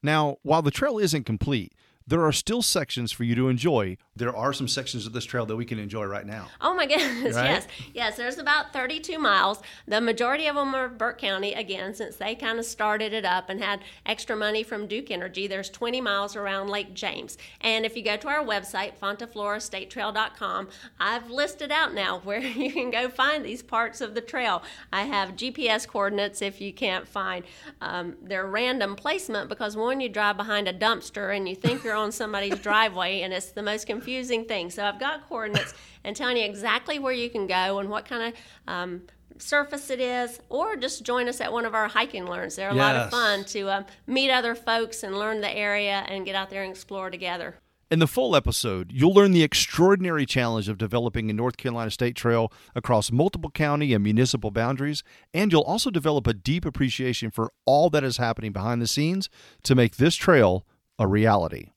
[0.00, 1.72] Now, while the trail isn't complete,
[2.08, 3.96] there are still sections for you to enjoy.
[4.16, 6.48] There are some sections of this trail that we can enjoy right now.
[6.60, 7.44] Oh my goodness, Right?
[7.50, 7.66] yes.
[7.94, 9.60] Yes, there's about 32 miles.
[9.86, 13.48] The majority of them are Burke County, again, since they kind of started it up
[13.50, 15.46] and had extra money from Duke Energy.
[15.46, 17.36] There's 20 miles around Lake James.
[17.60, 20.68] And if you go to our website, fontaflorastatetrail.com,
[20.98, 24.62] I've listed out now where you can go find these parts of the trail.
[24.92, 27.44] I have GPS coordinates if you can't find
[27.80, 31.97] um, their random placement because one, you drive behind a dumpster and you think you're
[31.98, 34.70] on somebody's driveway, and it's the most confusing thing.
[34.70, 38.32] So I've got coordinates and telling you exactly where you can go and what kind
[38.32, 39.02] of um,
[39.36, 42.56] surface it is, or just join us at one of our hiking learns.
[42.56, 46.24] They're a lot of fun to um, meet other folks and learn the area and
[46.24, 47.56] get out there and explore together.
[47.90, 52.14] In the full episode, you'll learn the extraordinary challenge of developing a North Carolina state
[52.14, 57.50] trail across multiple county and municipal boundaries, and you'll also develop a deep appreciation for
[57.64, 59.30] all that is happening behind the scenes
[59.62, 60.66] to make this trail
[60.98, 61.70] a reality.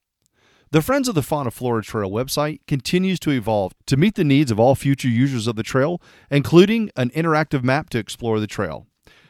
[0.74, 4.52] The Friends of the Fonta Flora Trail website continues to evolve to meet the needs
[4.52, 8.88] of all future users of the trail, including an interactive map to explore the trail.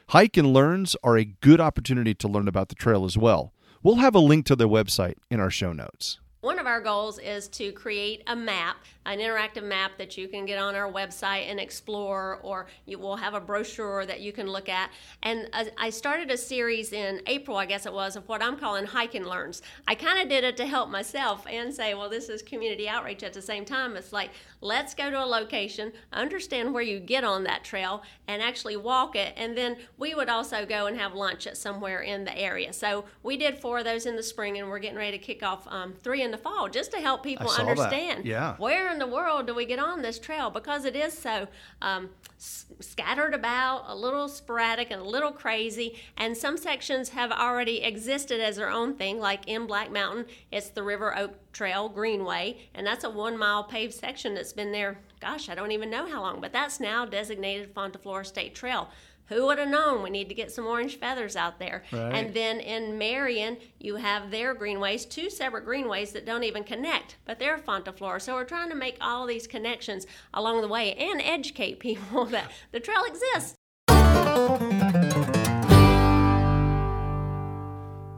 [0.10, 3.56] Hike and Learns are a good opportunity to learn about the trail as well.
[3.82, 6.19] We'll have a link to their website in our show notes.
[6.41, 10.46] One of our goals is to create a map, an interactive map that you can
[10.46, 14.48] get on our website and explore, or you will have a brochure that you can
[14.48, 14.92] look at.
[15.24, 18.86] And I started a series in April, I guess it was, of what I'm calling
[18.86, 19.62] Hike and Learns.
[19.88, 23.24] I kind of did it to help myself and say, well, this is community outreach
[23.24, 23.96] at the same time.
[23.96, 28.42] It's like, let's go to a location, understand where you get on that trail, and
[28.42, 29.34] actually walk it.
[29.36, 32.72] And then we would also go and have lunch at somewhere in the area.
[32.74, 35.44] So we did four of those in the spring, and we're getting ready to kick
[35.44, 38.56] off um, three in the fall just to help people understand yeah.
[38.58, 41.47] where in the world do we get on this trail because it is so
[41.82, 45.95] um, s- scattered about, a little sporadic, and a little crazy.
[46.17, 50.69] And some sections have already existed as their own thing, like in Black Mountain, it's
[50.69, 54.99] the River Oak Trail Greenway, and that's a one mile paved section that's been there,
[55.19, 58.89] gosh, I don't even know how long, but that's now designated Fonta Flora State Trail.
[59.32, 61.84] Who would have known we need to get some orange feathers out there?
[61.94, 62.13] Right.
[62.13, 67.15] And then in Marion, you have their greenways, two separate greenways that don't even connect,
[67.24, 68.20] but they're Fonta Flora.
[68.20, 72.52] So we're trying to make all these connections along the way and educate people that
[72.74, 73.56] the trail exists.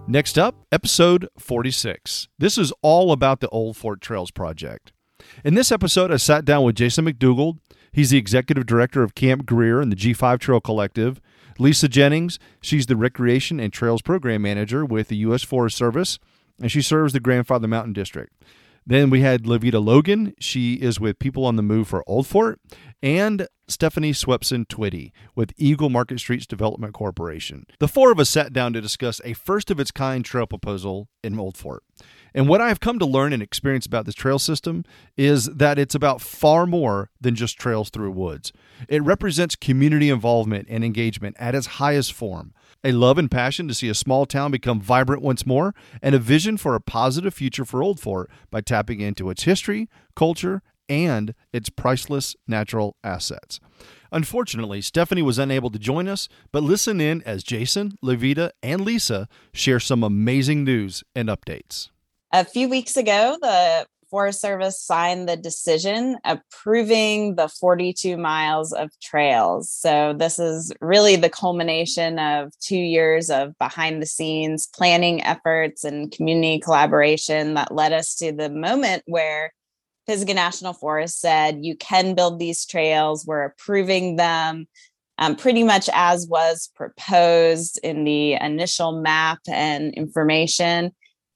[0.08, 2.28] Next up, episode 46.
[2.40, 4.92] This is all about the Old Fort Trails Project.
[5.46, 7.60] In this episode, I sat down with Jason McDougald,
[7.94, 11.22] He's the executive director of Camp Greer and the G5 Trail Collective.
[11.60, 15.44] Lisa Jennings, she's the Recreation and Trails Program Manager with the U.S.
[15.44, 16.18] Forest Service,
[16.60, 18.34] and she serves the Grandfather Mountain District.
[18.86, 20.34] Then we had Levita Logan.
[20.40, 22.60] She is with People on the Move for Old Fort.
[23.02, 27.66] And Stephanie Swepson Twitty with Eagle Market Streets Development Corporation.
[27.80, 31.08] The four of us sat down to discuss a first of its kind trail proposal
[31.24, 31.84] in Old Fort.
[32.34, 34.84] And what I have come to learn and experience about this trail system
[35.18, 38.52] is that it's about far more than just trails through woods.
[38.90, 43.74] It represents community involvement and engagement at its highest form, a love and passion to
[43.74, 47.66] see a small town become vibrant once more, and a vision for a positive future
[47.66, 53.60] for Old Fort by tapping into its history, culture, and its priceless natural assets.
[54.12, 59.28] Unfortunately, Stephanie was unable to join us, but listen in as Jason, Levita, and Lisa
[59.54, 61.90] share some amazing news and updates.
[62.36, 68.90] A few weeks ago, the Forest Service signed the decision approving the 42 miles of
[69.00, 69.72] trails.
[69.72, 75.84] So, this is really the culmination of two years of behind the scenes planning efforts
[75.84, 79.54] and community collaboration that led us to the moment where
[80.08, 84.68] Pisgah National Forest said, You can build these trails, we're approving them.
[85.20, 90.92] Um, pretty much as was proposed in the initial map and information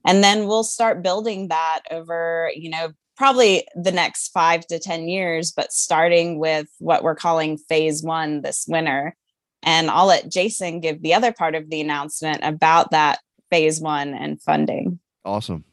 [0.07, 5.07] and then we'll start building that over you know probably the next five to ten
[5.07, 9.15] years but starting with what we're calling phase one this winter.
[9.63, 14.13] And i'll let jason give the other part of the announcement about that phase one
[14.13, 14.99] and funding.
[15.25, 15.63] Awesome.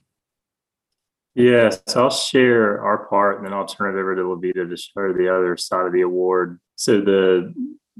[1.35, 5.12] Yes, I'll share our part and then I'll turn it over to Levita to share
[5.12, 6.61] the other side of the award.
[6.77, 7.53] So the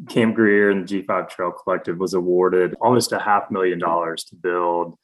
[0.09, 4.37] Camp Greer and the G5 Trail Collective was awarded almost a half million dollars to
[4.37, 4.97] build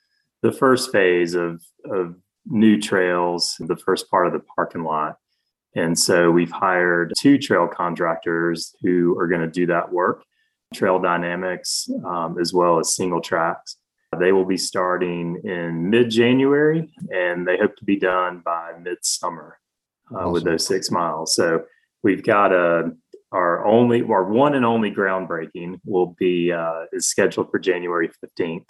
[0.42, 5.16] the first phase of, of new trails, the first part of the parking lot.
[5.76, 10.24] And so we've hired two trail contractors who are going to do that work
[10.74, 13.76] Trail Dynamics, um, as well as Single Tracks.
[14.18, 19.58] They will be starting in mid January and they hope to be done by midsummer
[20.12, 20.32] uh, awesome.
[20.32, 21.34] with those six miles.
[21.34, 21.64] So
[22.02, 22.92] we've got a
[23.32, 28.66] our only our one and only groundbreaking will be uh, is scheduled for January 15th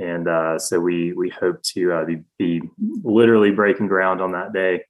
[0.00, 2.62] and uh, so we we hope to uh, be, be,
[3.04, 4.82] literally breaking ground on that day,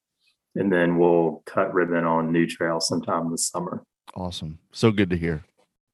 [0.55, 3.85] and then we'll cut ribbon on New Trail sometime this summer.
[4.14, 5.44] Awesome, so good to hear.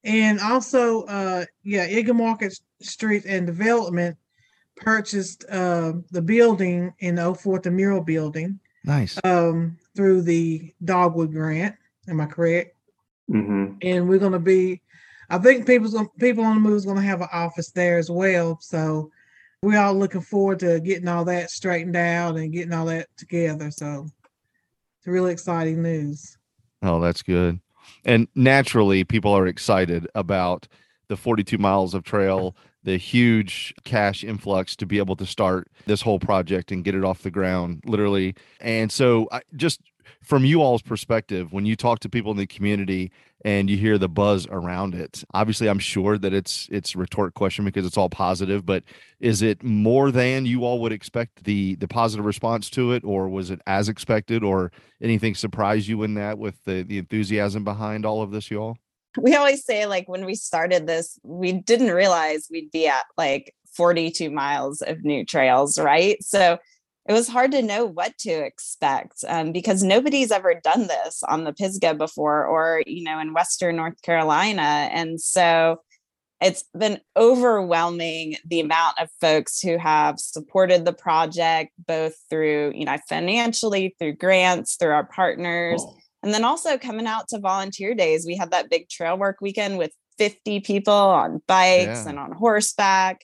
[0.03, 4.15] And also, uh, yeah, Eagle Market Street and Development
[4.77, 8.59] purchased uh, the building in the 04 the mural building.
[8.85, 9.19] Nice.
[9.25, 11.75] Um, through the Dogwood grant.
[12.07, 12.77] Am I correct?
[13.29, 13.79] Mm-hmm.
[13.81, 14.81] And we're going to be
[15.29, 18.09] I think people's people on the move is going to have an office there as
[18.09, 18.57] well.
[18.61, 19.11] So
[19.61, 23.71] we're all looking forward to getting all that straightened out and getting all that together.
[23.71, 24.07] So
[24.99, 26.37] it's really exciting news.
[26.81, 27.59] Oh, that's good.
[28.05, 30.67] And naturally, people are excited about
[31.07, 36.01] the 42 miles of trail, the huge cash influx to be able to start this
[36.01, 38.35] whole project and get it off the ground, literally.
[38.61, 39.81] And so, I, just
[40.23, 43.11] from you all's perspective, when you talk to people in the community
[43.45, 47.65] and you hear the buzz around it, obviously I'm sure that it's it's retort question
[47.65, 48.83] because it's all positive, but
[49.19, 53.29] is it more than you all would expect the the positive response to it, or
[53.29, 54.71] was it as expected, or
[55.01, 58.77] anything surprise you in that with the the enthusiasm behind all of this, you all?
[59.17, 63.53] we always say like when we started this, we didn't realize we'd be at like
[63.73, 66.21] 42 miles of new trails, right?
[66.23, 66.57] So
[67.07, 71.43] it was hard to know what to expect um, because nobody's ever done this on
[71.43, 74.89] the Pisgah before or, you know, in Western North Carolina.
[74.91, 75.81] And so
[76.41, 82.85] it's been overwhelming the amount of folks who have supported the project, both through, you
[82.85, 85.81] know, financially, through grants, through our partners.
[85.85, 88.25] Oh and then also coming out to volunteer days.
[88.25, 92.09] We had that big trail work weekend with 50 people on bikes yeah.
[92.09, 93.23] and on horseback.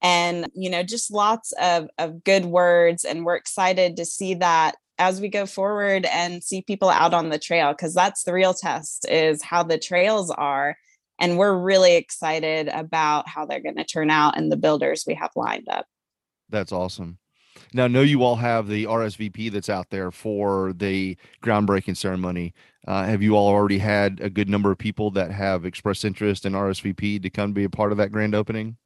[0.00, 3.04] And, you know, just lots of, of good words.
[3.04, 7.28] And we're excited to see that as we go forward and see people out on
[7.28, 10.76] the trail, because that's the real test is how the trails are.
[11.20, 15.14] And we're really excited about how they're going to turn out and the builders we
[15.14, 15.86] have lined up.
[16.48, 17.18] That's awesome.
[17.74, 22.54] Now, I know you all have the RSVP that's out there for the groundbreaking ceremony.
[22.86, 26.46] Uh, have you all already had a good number of people that have expressed interest
[26.46, 28.76] in RSVP to come be a part of that grand opening?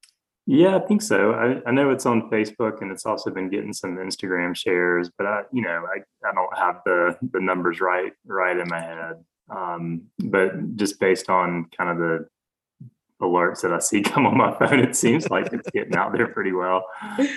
[0.47, 1.32] Yeah, I think so.
[1.32, 5.26] I, I know it's on Facebook and it's also been getting some Instagram shares, but
[5.26, 9.24] I, you know, I, I don't have the the numbers right right in my head.
[9.49, 12.26] Um, but just based on kind of the
[13.20, 16.28] alerts that I see come on my phone, it seems like it's getting out there
[16.28, 16.84] pretty well.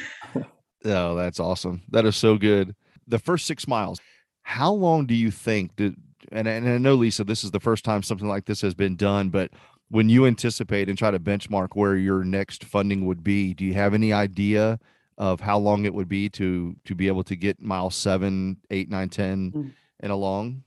[0.87, 1.81] Oh, that's awesome.
[1.89, 2.75] That is so good.
[3.07, 3.99] The first six miles,
[4.43, 5.95] how long do you think did
[6.31, 8.95] and, and I know Lisa, this is the first time something like this has been
[8.95, 9.51] done, but
[9.89, 13.73] when you anticipate and try to benchmark where your next funding would be, do you
[13.73, 14.79] have any idea
[15.17, 18.89] of how long it would be to to be able to get mile seven, eight,
[18.89, 19.73] nine, ten mm.
[19.99, 20.63] and along?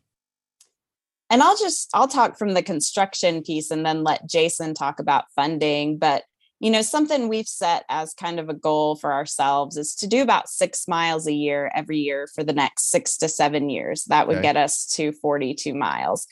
[1.30, 5.30] And I'll just I'll talk from the construction piece and then let Jason talk about
[5.34, 5.98] funding.
[5.98, 6.24] But
[6.60, 10.22] you know, something we've set as kind of a goal for ourselves is to do
[10.22, 14.04] about six miles a year every year for the next six to seven years.
[14.06, 14.42] That would okay.
[14.42, 16.26] get us to 42 miles.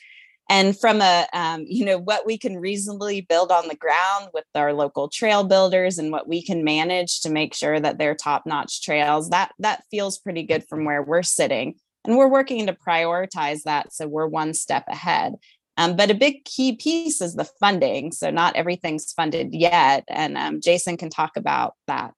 [0.49, 4.45] And from a, um, you know, what we can reasonably build on the ground with
[4.55, 8.47] our local trail builders and what we can manage to make sure that they're top
[8.47, 11.75] notch trails, that that feels pretty good from where we're sitting.
[12.05, 15.35] And we're working to prioritize that so we're one step ahead.
[15.77, 18.13] Um, but a big key piece is the funding.
[18.13, 20.05] So not everything's funded yet.
[20.09, 22.15] And um, Jason can talk about that.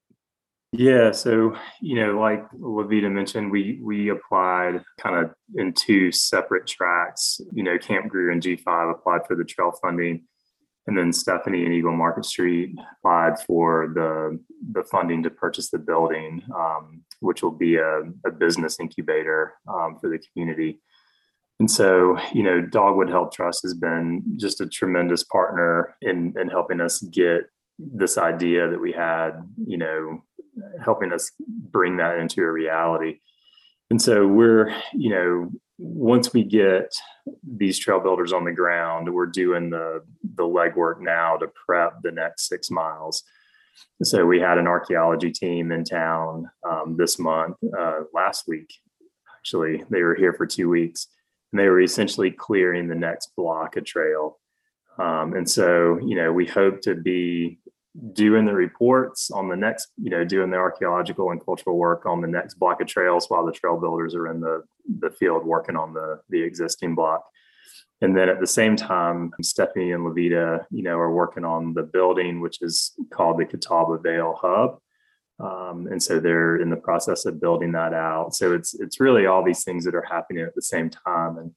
[0.71, 6.67] Yeah, so you know, like Lavita mentioned, we we applied kind of in two separate
[6.67, 6.98] tracks.
[7.51, 10.25] You know, Camp Greer and G5 applied for the trail funding,
[10.87, 14.39] and then Stephanie and Eagle Market Street applied for the
[14.71, 19.97] the funding to purchase the building, um, which will be a, a business incubator um,
[19.99, 20.81] for the community.
[21.59, 26.47] And so, you know, Dogwood Health Trust has been just a tremendous partner in, in
[26.47, 27.41] helping us get
[27.77, 29.31] this idea that we had,
[29.65, 30.23] you know,
[30.83, 33.19] helping us bring that into a reality.
[33.89, 36.93] And so we're, you know, once we get
[37.41, 40.03] these trail builders on the ground, we're doing the
[40.35, 43.23] the legwork now to prep the next six miles.
[44.03, 48.73] So we had an archaeology team in town um, this month, uh, last week.
[49.37, 51.07] Actually, they were here for two weeks
[51.51, 54.37] and they were essentially clearing the next block of trail.
[54.99, 57.59] Um, and so, you know, we hope to be
[58.13, 62.21] doing the reports on the next, you know, doing the archaeological and cultural work on
[62.21, 64.63] the next block of trails while the trail builders are in the
[64.99, 67.23] the field working on the the existing block.
[68.01, 71.83] And then at the same time, Stephanie and Levita, you know, are working on the
[71.83, 74.79] building, which is called the Catawba Vale Hub.
[75.39, 78.35] Um, and so they're in the process of building that out.
[78.35, 81.51] So it's it's really all these things that are happening at the same time, and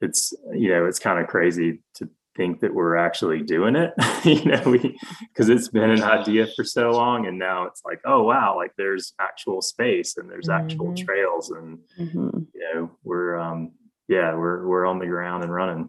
[0.00, 3.92] it's you know it's kind of crazy to think that we're actually doing it,
[4.24, 4.76] you know,
[5.20, 8.72] because it's been an idea for so long, and now it's like oh wow, like
[8.76, 11.04] there's actual space and there's actual mm-hmm.
[11.04, 12.38] trails, and mm-hmm.
[12.54, 13.72] you know we're um,
[14.08, 15.88] yeah we're we're on the ground and running.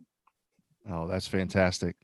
[0.90, 1.96] Oh, that's fantastic.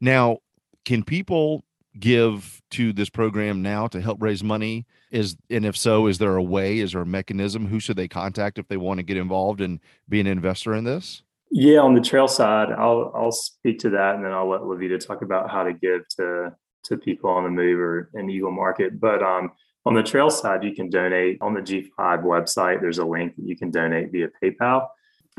[0.00, 0.38] Now,
[0.84, 1.64] can people
[1.98, 6.36] give to this program now to help raise money is and if so is there
[6.36, 9.16] a way is there a mechanism who should they contact if they want to get
[9.16, 13.78] involved and be an investor in this yeah on the trail side i'll i'll speak
[13.78, 16.52] to that and then i'll let lavita talk about how to give to
[16.84, 19.50] to people on the move or in eagle market but um
[19.86, 21.90] on the trail side you can donate on the g5
[22.22, 24.86] website there's a link that you can donate via paypal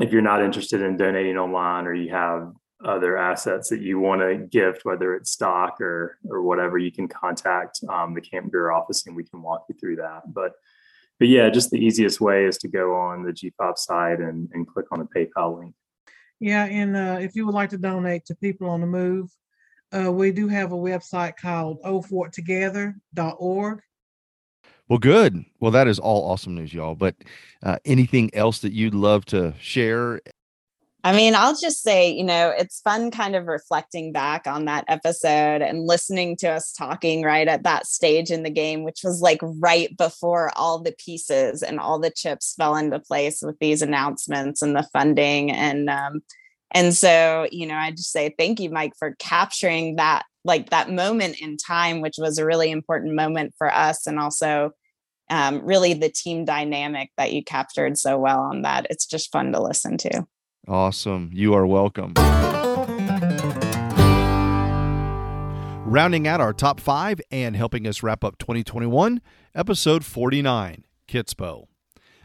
[0.00, 2.52] if you're not interested in donating online or you have
[2.84, 7.08] other assets that you want to gift, whether it's stock or or whatever, you can
[7.08, 10.22] contact um, the Camp Greer office and we can walk you through that.
[10.32, 10.52] But
[11.18, 14.66] but yeah, just the easiest way is to go on the GPOP site and, and
[14.66, 15.74] click on the PayPal link.
[16.40, 19.30] Yeah, and uh, if you would like to donate to people on the move,
[19.92, 23.80] uh, we do have a website called oforttogether.org.
[24.88, 25.44] Well, good.
[25.60, 26.96] Well, that is all awesome news, y'all.
[26.96, 27.14] But
[27.62, 30.20] uh, anything else that you'd love to share
[31.02, 34.84] I mean, I'll just say, you know, it's fun kind of reflecting back on that
[34.86, 39.22] episode and listening to us talking right at that stage in the game, which was
[39.22, 43.80] like right before all the pieces and all the chips fell into place with these
[43.80, 45.50] announcements and the funding.
[45.50, 46.22] And, um,
[46.72, 50.90] and so, you know, I just say thank you, Mike, for capturing that, like that
[50.90, 54.06] moment in time, which was a really important moment for us.
[54.06, 54.72] And also,
[55.30, 58.86] um, really the team dynamic that you captured so well on that.
[58.90, 60.26] It's just fun to listen to.
[60.68, 61.30] Awesome.
[61.32, 62.12] You are welcome.
[65.86, 69.20] Rounding out our top five and helping us wrap up 2021,
[69.54, 71.66] episode 49 Kitsbow.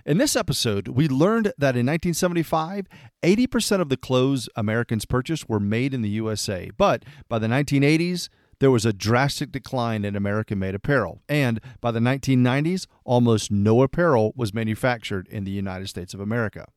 [0.06, 2.86] In this episode, we learned that in 1975,
[3.24, 6.70] 80% of the clothes Americans purchased were made in the USA.
[6.78, 8.30] But by the 1980s,
[8.60, 11.22] there was a drastic decline in American made apparel.
[11.28, 16.68] And by the 1990s, almost no apparel was manufactured in the United States of America.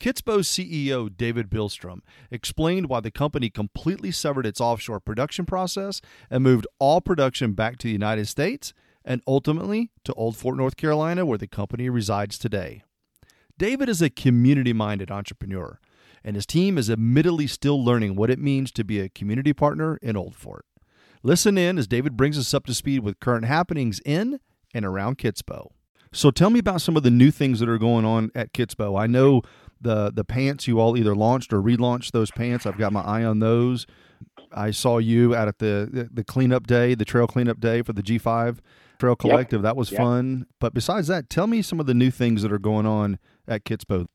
[0.00, 6.42] Kitsbow's CEO, David Billstrom, explained why the company completely severed its offshore production process and
[6.42, 8.72] moved all production back to the United States
[9.04, 12.82] and ultimately to Old Fort, North Carolina, where the company resides today.
[13.56, 15.78] David is a community minded entrepreneur,
[16.24, 19.96] and his team is admittedly still learning what it means to be a community partner
[20.02, 20.64] in Old Fort.
[21.22, 24.40] Listen in as David brings us up to speed with current happenings in
[24.74, 25.68] and around Kitsbow.
[26.12, 28.98] So tell me about some of the new things that are going on at Kitsbow.
[28.98, 29.42] I know
[29.84, 32.66] the the pants you all either launched or relaunched those pants.
[32.66, 33.86] I've got my eye on those.
[34.52, 38.02] I saw you out at the the, cleanup day, the trail cleanup day for the
[38.02, 38.58] G5
[38.98, 39.58] Trail Collective.
[39.58, 39.62] Yep.
[39.62, 40.00] That was yep.
[40.00, 40.46] fun.
[40.60, 43.64] But besides that, tell me some of the new things that are going on at
[43.64, 44.06] Kitsbow.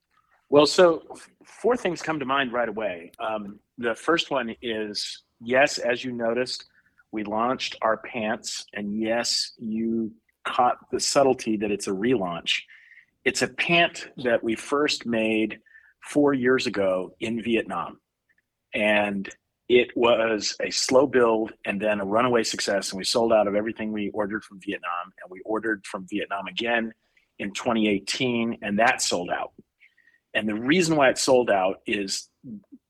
[0.50, 1.04] Well, so
[1.46, 3.12] four things come to mind right away.
[3.20, 6.66] Um, the first one is yes, as you noticed,
[7.12, 10.12] we launched our pants, and yes, you
[10.46, 12.62] caught the subtlety that it's a relaunch.
[13.26, 15.60] It's a pant that we first made
[16.02, 18.00] four years ago in Vietnam.
[18.74, 19.30] And
[19.68, 22.92] it was a slow build and then a runaway success.
[22.92, 25.14] And we sold out of everything we ordered from Vietnam.
[25.22, 26.94] And we ordered from Vietnam again
[27.38, 29.54] in 2018, and that sold out.
[30.34, 32.30] And the reason why it sold out is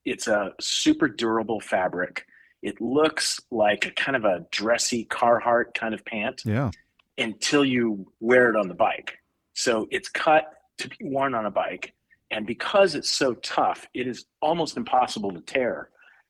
[0.06, 2.26] it's a super durable fabric.
[2.62, 6.42] It looks like a kind of a dressy Carhartt kind of pant.
[6.46, 6.72] Yeah.
[7.18, 9.18] Until you wear it on the bike.
[9.60, 10.46] So it's cut
[10.78, 11.94] to be worn on a bike.
[12.32, 15.90] And because it's so tough, it is almost impossible to tear.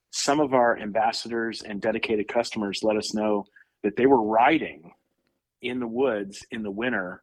[0.10, 3.46] Some of our ambassadors and dedicated customers let us know
[3.84, 4.94] that they were riding
[5.62, 7.22] in the woods in the winter,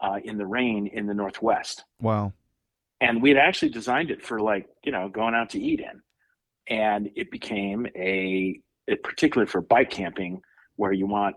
[0.00, 1.84] uh, in the rain in the Northwest.
[2.00, 2.32] Wow.
[3.00, 6.02] And we had actually designed it for like, you know, going out to eat in.
[6.76, 10.42] And it became a, it, particularly for bike camping,
[10.74, 11.36] where you want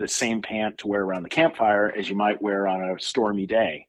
[0.00, 3.46] the same pant to wear around the campfire as you might wear on a stormy
[3.46, 3.86] day.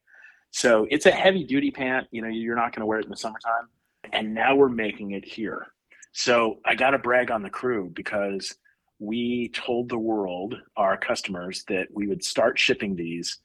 [0.51, 2.07] So it's a heavy duty pant.
[2.11, 3.69] You know, you're not going to wear it in the summertime.
[4.11, 5.67] And now we're making it here.
[6.11, 8.53] So I got to brag on the crew because
[8.99, 13.39] we told the world, our customers, that we would start shipping these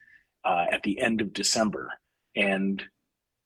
[0.44, 1.92] uh, at the end of December.
[2.34, 2.82] And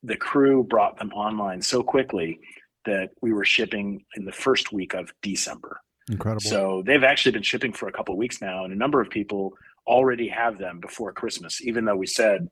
[0.03, 2.41] the crew brought them online so quickly
[2.87, 5.83] that we were shipping in the first week of December.
[6.11, 6.41] Incredible.
[6.41, 9.09] So they've actually been shipping for a couple of weeks now, and a number of
[9.11, 9.55] people
[9.87, 12.49] already have them before Christmas, even though we said,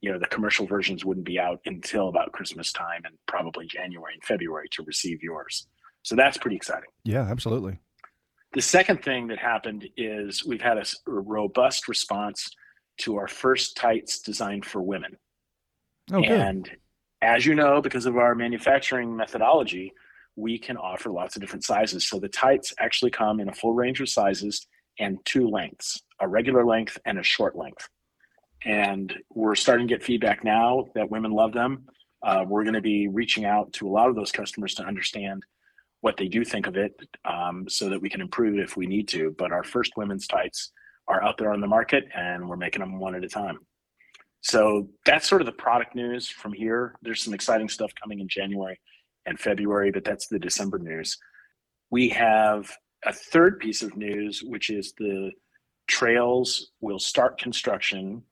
[0.00, 4.14] you know, the commercial versions wouldn't be out until about Christmas time and probably January
[4.14, 5.66] and February to receive yours.
[6.02, 6.88] So that's pretty exciting.
[7.04, 7.78] Yeah, absolutely.
[8.52, 12.48] The second thing that happened is we've had a, robust response
[12.98, 15.16] to our first tights designed for women.
[16.12, 16.70] Oh, and
[17.20, 19.92] as you know, because of our manufacturing methodology,
[20.36, 22.06] we can offer lots of different sizes.
[22.08, 24.66] So the tights actually come in a full range of sizes
[24.98, 27.88] and two lengths a regular length and a short length.
[28.64, 31.84] And we're starting to get feedback now that women love them.
[32.22, 35.42] Uh, we're going to be reaching out to a lot of those customers to understand
[36.00, 36.92] what they do think of it
[37.26, 39.34] um, so that we can improve if we need to.
[39.36, 40.72] But our first women's tights
[41.06, 43.58] are out there on the market and we're making them one at a time.
[44.40, 46.94] So that's sort of the product news from here.
[47.02, 48.78] There's some exciting stuff coming in January
[49.26, 51.18] and February, but that's the December news.
[51.90, 52.70] We have
[53.04, 55.30] a third piece of news, which is the
[55.86, 58.22] trails will start construction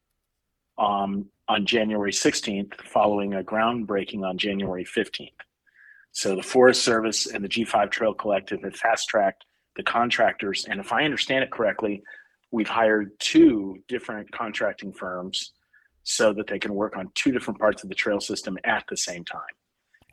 [0.78, 5.30] um, on January 16th, following a groundbreaking on January 15th.
[6.12, 9.44] So the Forest Service and the G5 Trail Collective have fast tracked
[9.76, 10.64] the contractors.
[10.68, 12.02] And if I understand it correctly,
[12.50, 15.52] we've hired two different contracting firms
[16.04, 18.96] so that they can work on two different parts of the trail system at the
[18.96, 19.40] same time.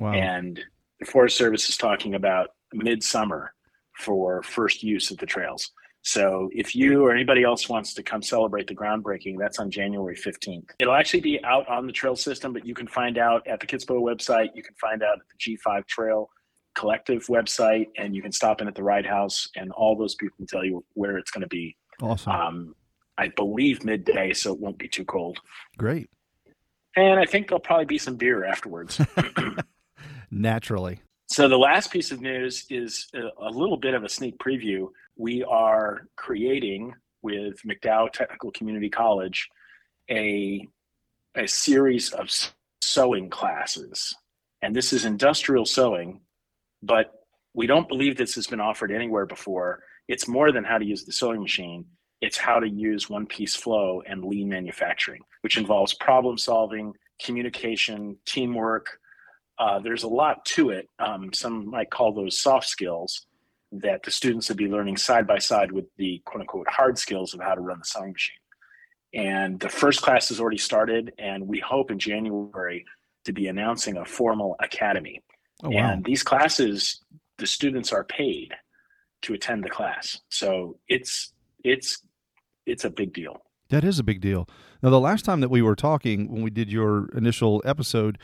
[0.02, 0.14] Wow.
[0.14, 0.60] And
[1.00, 3.54] the Forest Service is talking about midsummer
[4.00, 5.72] for first use of the trails.
[6.02, 10.16] So if you or anybody else wants to come celebrate the groundbreaking, that's on January
[10.16, 10.72] 15th.
[10.80, 13.68] It'll actually be out on the trail system, but you can find out at the
[13.68, 14.50] Kitsbow website.
[14.56, 16.30] You can find out at the G5 Trail
[16.74, 20.36] Collective website, and you can stop in at the Ride House, and all those people
[20.38, 21.78] can tell you where it's going to be.
[22.02, 22.32] Awesome.
[22.32, 22.76] Um,
[23.20, 25.38] I believe midday, so it won't be too cold.
[25.78, 26.10] Great.
[26.96, 29.00] And I think there'll probably be some beer afterwards.
[30.30, 31.02] Naturally.
[31.28, 34.88] So the last piece of news is a, little bit of a sneak preview.
[35.16, 39.48] We are creating with McDowell Technical Community College
[40.10, 40.68] a
[41.38, 42.30] a series of
[42.82, 44.14] sewing classes,
[44.62, 46.20] and this is industrial sewing,
[46.84, 47.14] but
[47.54, 49.84] we don't believe this has been offered anywhere before.
[50.10, 51.86] It's more than how to use the sewing machine.
[52.20, 56.94] It's how to use one piece flow and lean manufacturing, which involves problem solving,
[57.24, 59.00] communication, teamwork,
[59.62, 60.90] uh, there's a lot to it.
[60.98, 63.28] Um, some might call those soft skills
[63.72, 67.36] that the students would be learning side by side with the quote unquote hard skills
[67.36, 68.36] of how to run the sewing machine.
[69.14, 72.86] And the first class has already started, and we hope in January
[73.26, 75.22] to be announcing a formal academy.
[75.64, 75.92] Oh, wow.
[75.92, 77.02] And these classes,
[77.38, 78.56] the students are paid
[79.24, 81.34] to attend the class, so it's
[81.64, 82.02] it's
[82.66, 83.38] it's a big deal.
[83.70, 84.50] That is a big deal.
[84.82, 88.18] Now, the last time that we were talking, when we did your initial episode,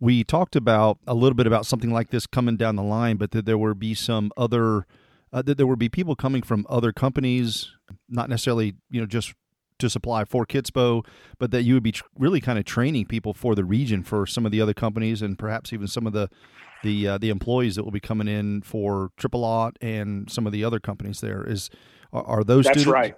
[0.00, 3.30] we talked about a little bit about something like this coming down the line, but
[3.32, 4.86] that there would be some other,
[5.32, 7.72] uh, that there would be people coming from other companies,
[8.08, 9.34] not necessarily, you know, just
[9.78, 11.04] to supply for Kitsbow,
[11.38, 14.26] but that you would be tr- really kind of training people for the region for
[14.26, 16.28] some of the other companies and perhaps even some of the
[16.82, 20.52] the uh, the employees that will be coming in for Triple Lot and some of
[20.52, 21.20] the other companies.
[21.20, 21.70] There is
[22.12, 22.92] are, are those That's students?
[22.92, 23.16] right.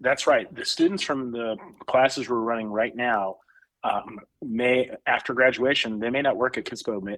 [0.00, 0.52] That's right.
[0.54, 3.36] The students from the classes we're running right now
[3.84, 7.02] um, may after graduation they may not work at Kitsbow.
[7.02, 7.16] May,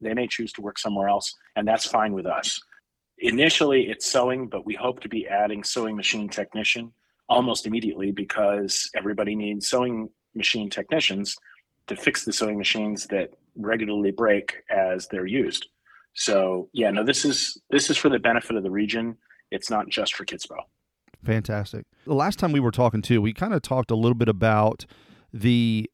[0.00, 2.60] they may choose to work somewhere else, and that's fine with us.
[3.18, 6.92] Initially, it's sewing, but we hope to be adding sewing machine technician
[7.28, 11.36] almost immediately because everybody needs sewing machine technicians
[11.86, 15.68] to fix the sewing machines that regularly break as they're used.
[16.14, 19.16] So yeah, no, this is this is for the benefit of the region.
[19.50, 20.60] It's not just for Kitsbow.
[21.24, 21.86] Fantastic.
[22.04, 24.86] The last time we were talking too, we kind of talked a little bit about
[25.32, 25.90] the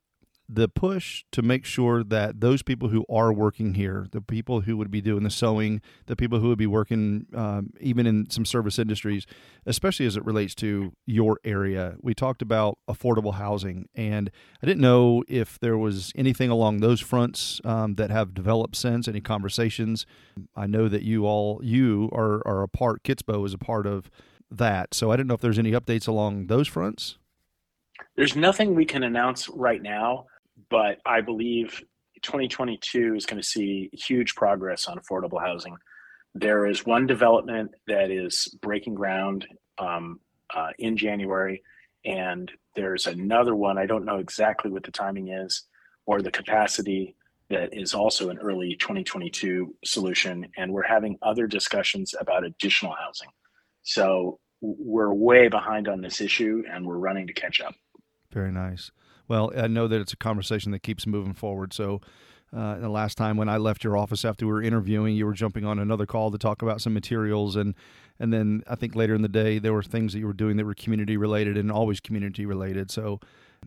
[0.54, 4.76] the push to make sure that those people who are working here, the people who
[4.76, 8.44] would be doing the sewing, the people who would be working um, even in some
[8.44, 9.26] service industries,
[9.64, 13.88] especially as it relates to your area, we talked about affordable housing.
[13.94, 14.30] And
[14.62, 19.08] I didn't know if there was anything along those fronts um, that have developed since,
[19.08, 20.04] any conversations.
[20.54, 24.10] I know that you all, you are, are a part, Kitsbow is a part of
[24.50, 24.92] that.
[24.92, 27.16] So I didn't know if there's any updates along those fronts.
[28.16, 30.26] There's nothing we can announce right now
[30.70, 31.82] but I believe
[32.22, 35.76] 2022 is going to see huge progress on affordable housing.
[36.34, 39.46] There is one development that is breaking ground
[39.78, 40.20] um,
[40.54, 41.62] uh, in January,
[42.04, 43.78] and there's another one.
[43.78, 45.64] I don't know exactly what the timing is
[46.06, 47.16] or the capacity
[47.50, 50.46] that is also an early 2022 solution.
[50.56, 53.28] And we're having other discussions about additional housing.
[53.82, 57.74] So we're way behind on this issue and we're running to catch up.
[58.30, 58.90] Very nice.
[59.28, 61.72] Well, I know that it's a conversation that keeps moving forward.
[61.72, 62.00] So,
[62.54, 65.32] uh, the last time when I left your office after we were interviewing, you were
[65.32, 67.74] jumping on another call to talk about some materials, and
[68.20, 70.58] and then I think later in the day there were things that you were doing
[70.58, 72.90] that were community related and always community related.
[72.90, 73.20] So,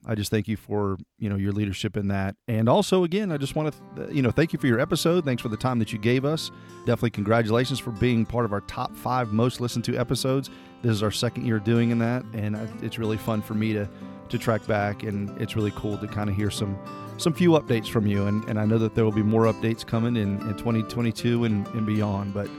[0.05, 3.37] I just thank you for you know your leadership in that, and also again, I
[3.37, 5.25] just want to you know thank you for your episode.
[5.25, 6.51] Thanks for the time that you gave us.
[6.85, 10.49] Definitely congratulations for being part of our top five most listened to episodes.
[10.83, 13.89] This is our second year doing in that, and it's really fun for me to
[14.29, 16.77] to track back, and it's really cool to kind of hear some
[17.17, 18.27] some few updates from you.
[18.27, 21.65] And, and I know that there will be more updates coming in, in 2022 and,
[21.67, 22.33] and beyond.
[22.33, 22.49] But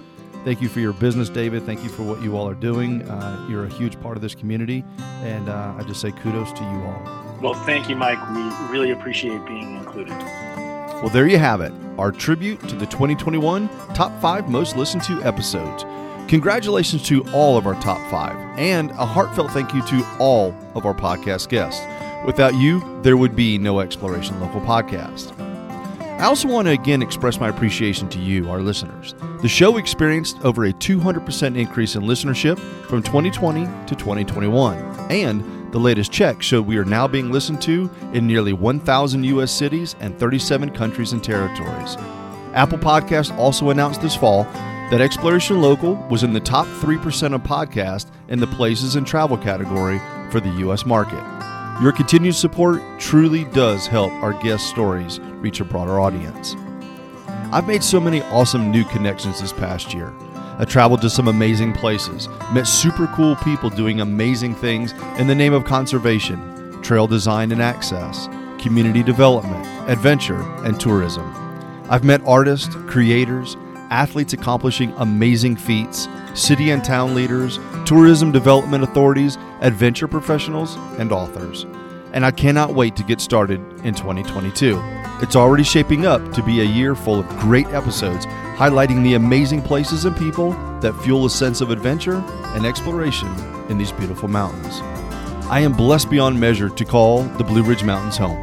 [0.44, 1.64] thank you for your business, David.
[1.64, 3.02] Thank you for what you all are doing.
[3.02, 6.62] Uh, you're a huge part of this community, and uh, I just say kudos to
[6.62, 7.38] you all.
[7.42, 8.18] Well, thank you, Mike.
[8.30, 10.16] We really appreciate being included.
[10.16, 15.22] Well, there you have it, our tribute to the 2021 top five most listened to
[15.22, 15.84] episodes.
[16.28, 20.84] Congratulations to all of our top five, and a heartfelt thank you to all of
[20.84, 21.80] our podcast guests.
[22.26, 25.38] Without you, there would be no Exploration Local podcast.
[26.18, 29.14] I also want to again express my appreciation to you, our listeners.
[29.40, 32.58] The show experienced over a 200% increase in listenership
[32.88, 34.78] from 2020 to 2021,
[35.10, 39.52] and the latest check showed we are now being listened to in nearly 1,000 U.S.
[39.52, 41.96] cities and 37 countries and territories.
[42.54, 44.44] Apple Podcast also announced this fall
[44.90, 49.36] that Exploration Local was in the top 3% of podcasts in the places and travel
[49.36, 49.98] category
[50.30, 50.86] for the U.S.
[50.86, 51.22] market.
[51.82, 56.54] Your continued support truly does help our guest stories reach a broader audience.
[57.52, 60.12] I've made so many awesome new connections this past year.
[60.58, 65.34] I traveled to some amazing places, met super cool people doing amazing things in the
[65.34, 68.28] name of conservation, trail design and access,
[68.58, 71.28] community development, adventure, and tourism.
[71.90, 73.56] I've met artists, creators,
[73.90, 81.64] athletes accomplishing amazing feats, city and town leaders, tourism development authorities, adventure professionals, and authors.
[82.12, 84.80] And I cannot wait to get started in 2022.
[85.22, 88.26] It's already shaping up to be a year full of great episodes
[88.56, 92.22] highlighting the amazing places and people that fuel a sense of adventure
[92.54, 93.28] and exploration
[93.68, 94.80] in these beautiful mountains.
[95.48, 98.42] I am blessed beyond measure to call the Blue Ridge Mountains home.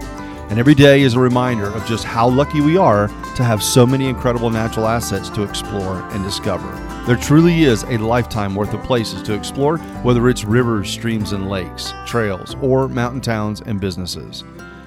[0.49, 3.85] And every day is a reminder of just how lucky we are to have so
[3.85, 6.69] many incredible natural assets to explore and discover.
[7.07, 11.49] There truly is a lifetime worth of places to explore, whether it's rivers, streams, and
[11.49, 14.43] lakes, trails, or mountain towns and businesses.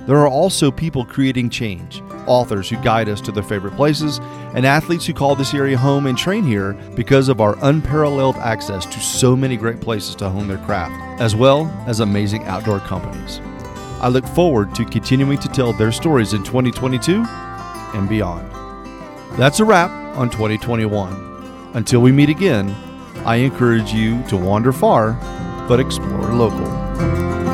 [0.06, 4.20] There are also people creating change, authors who guide us to their favorite places,
[4.54, 8.86] and athletes who call this area home and train here because of our unparalleled access
[8.86, 13.40] to so many great places to hone their craft, as well as amazing outdoor companies.
[14.00, 17.24] I look forward to continuing to tell their stories in 2022
[17.94, 18.50] and beyond.
[19.38, 21.70] That's a wrap on 2021.
[21.74, 22.74] Until we meet again,
[23.24, 25.12] I encourage you to wander far,
[25.66, 27.45] but explore local.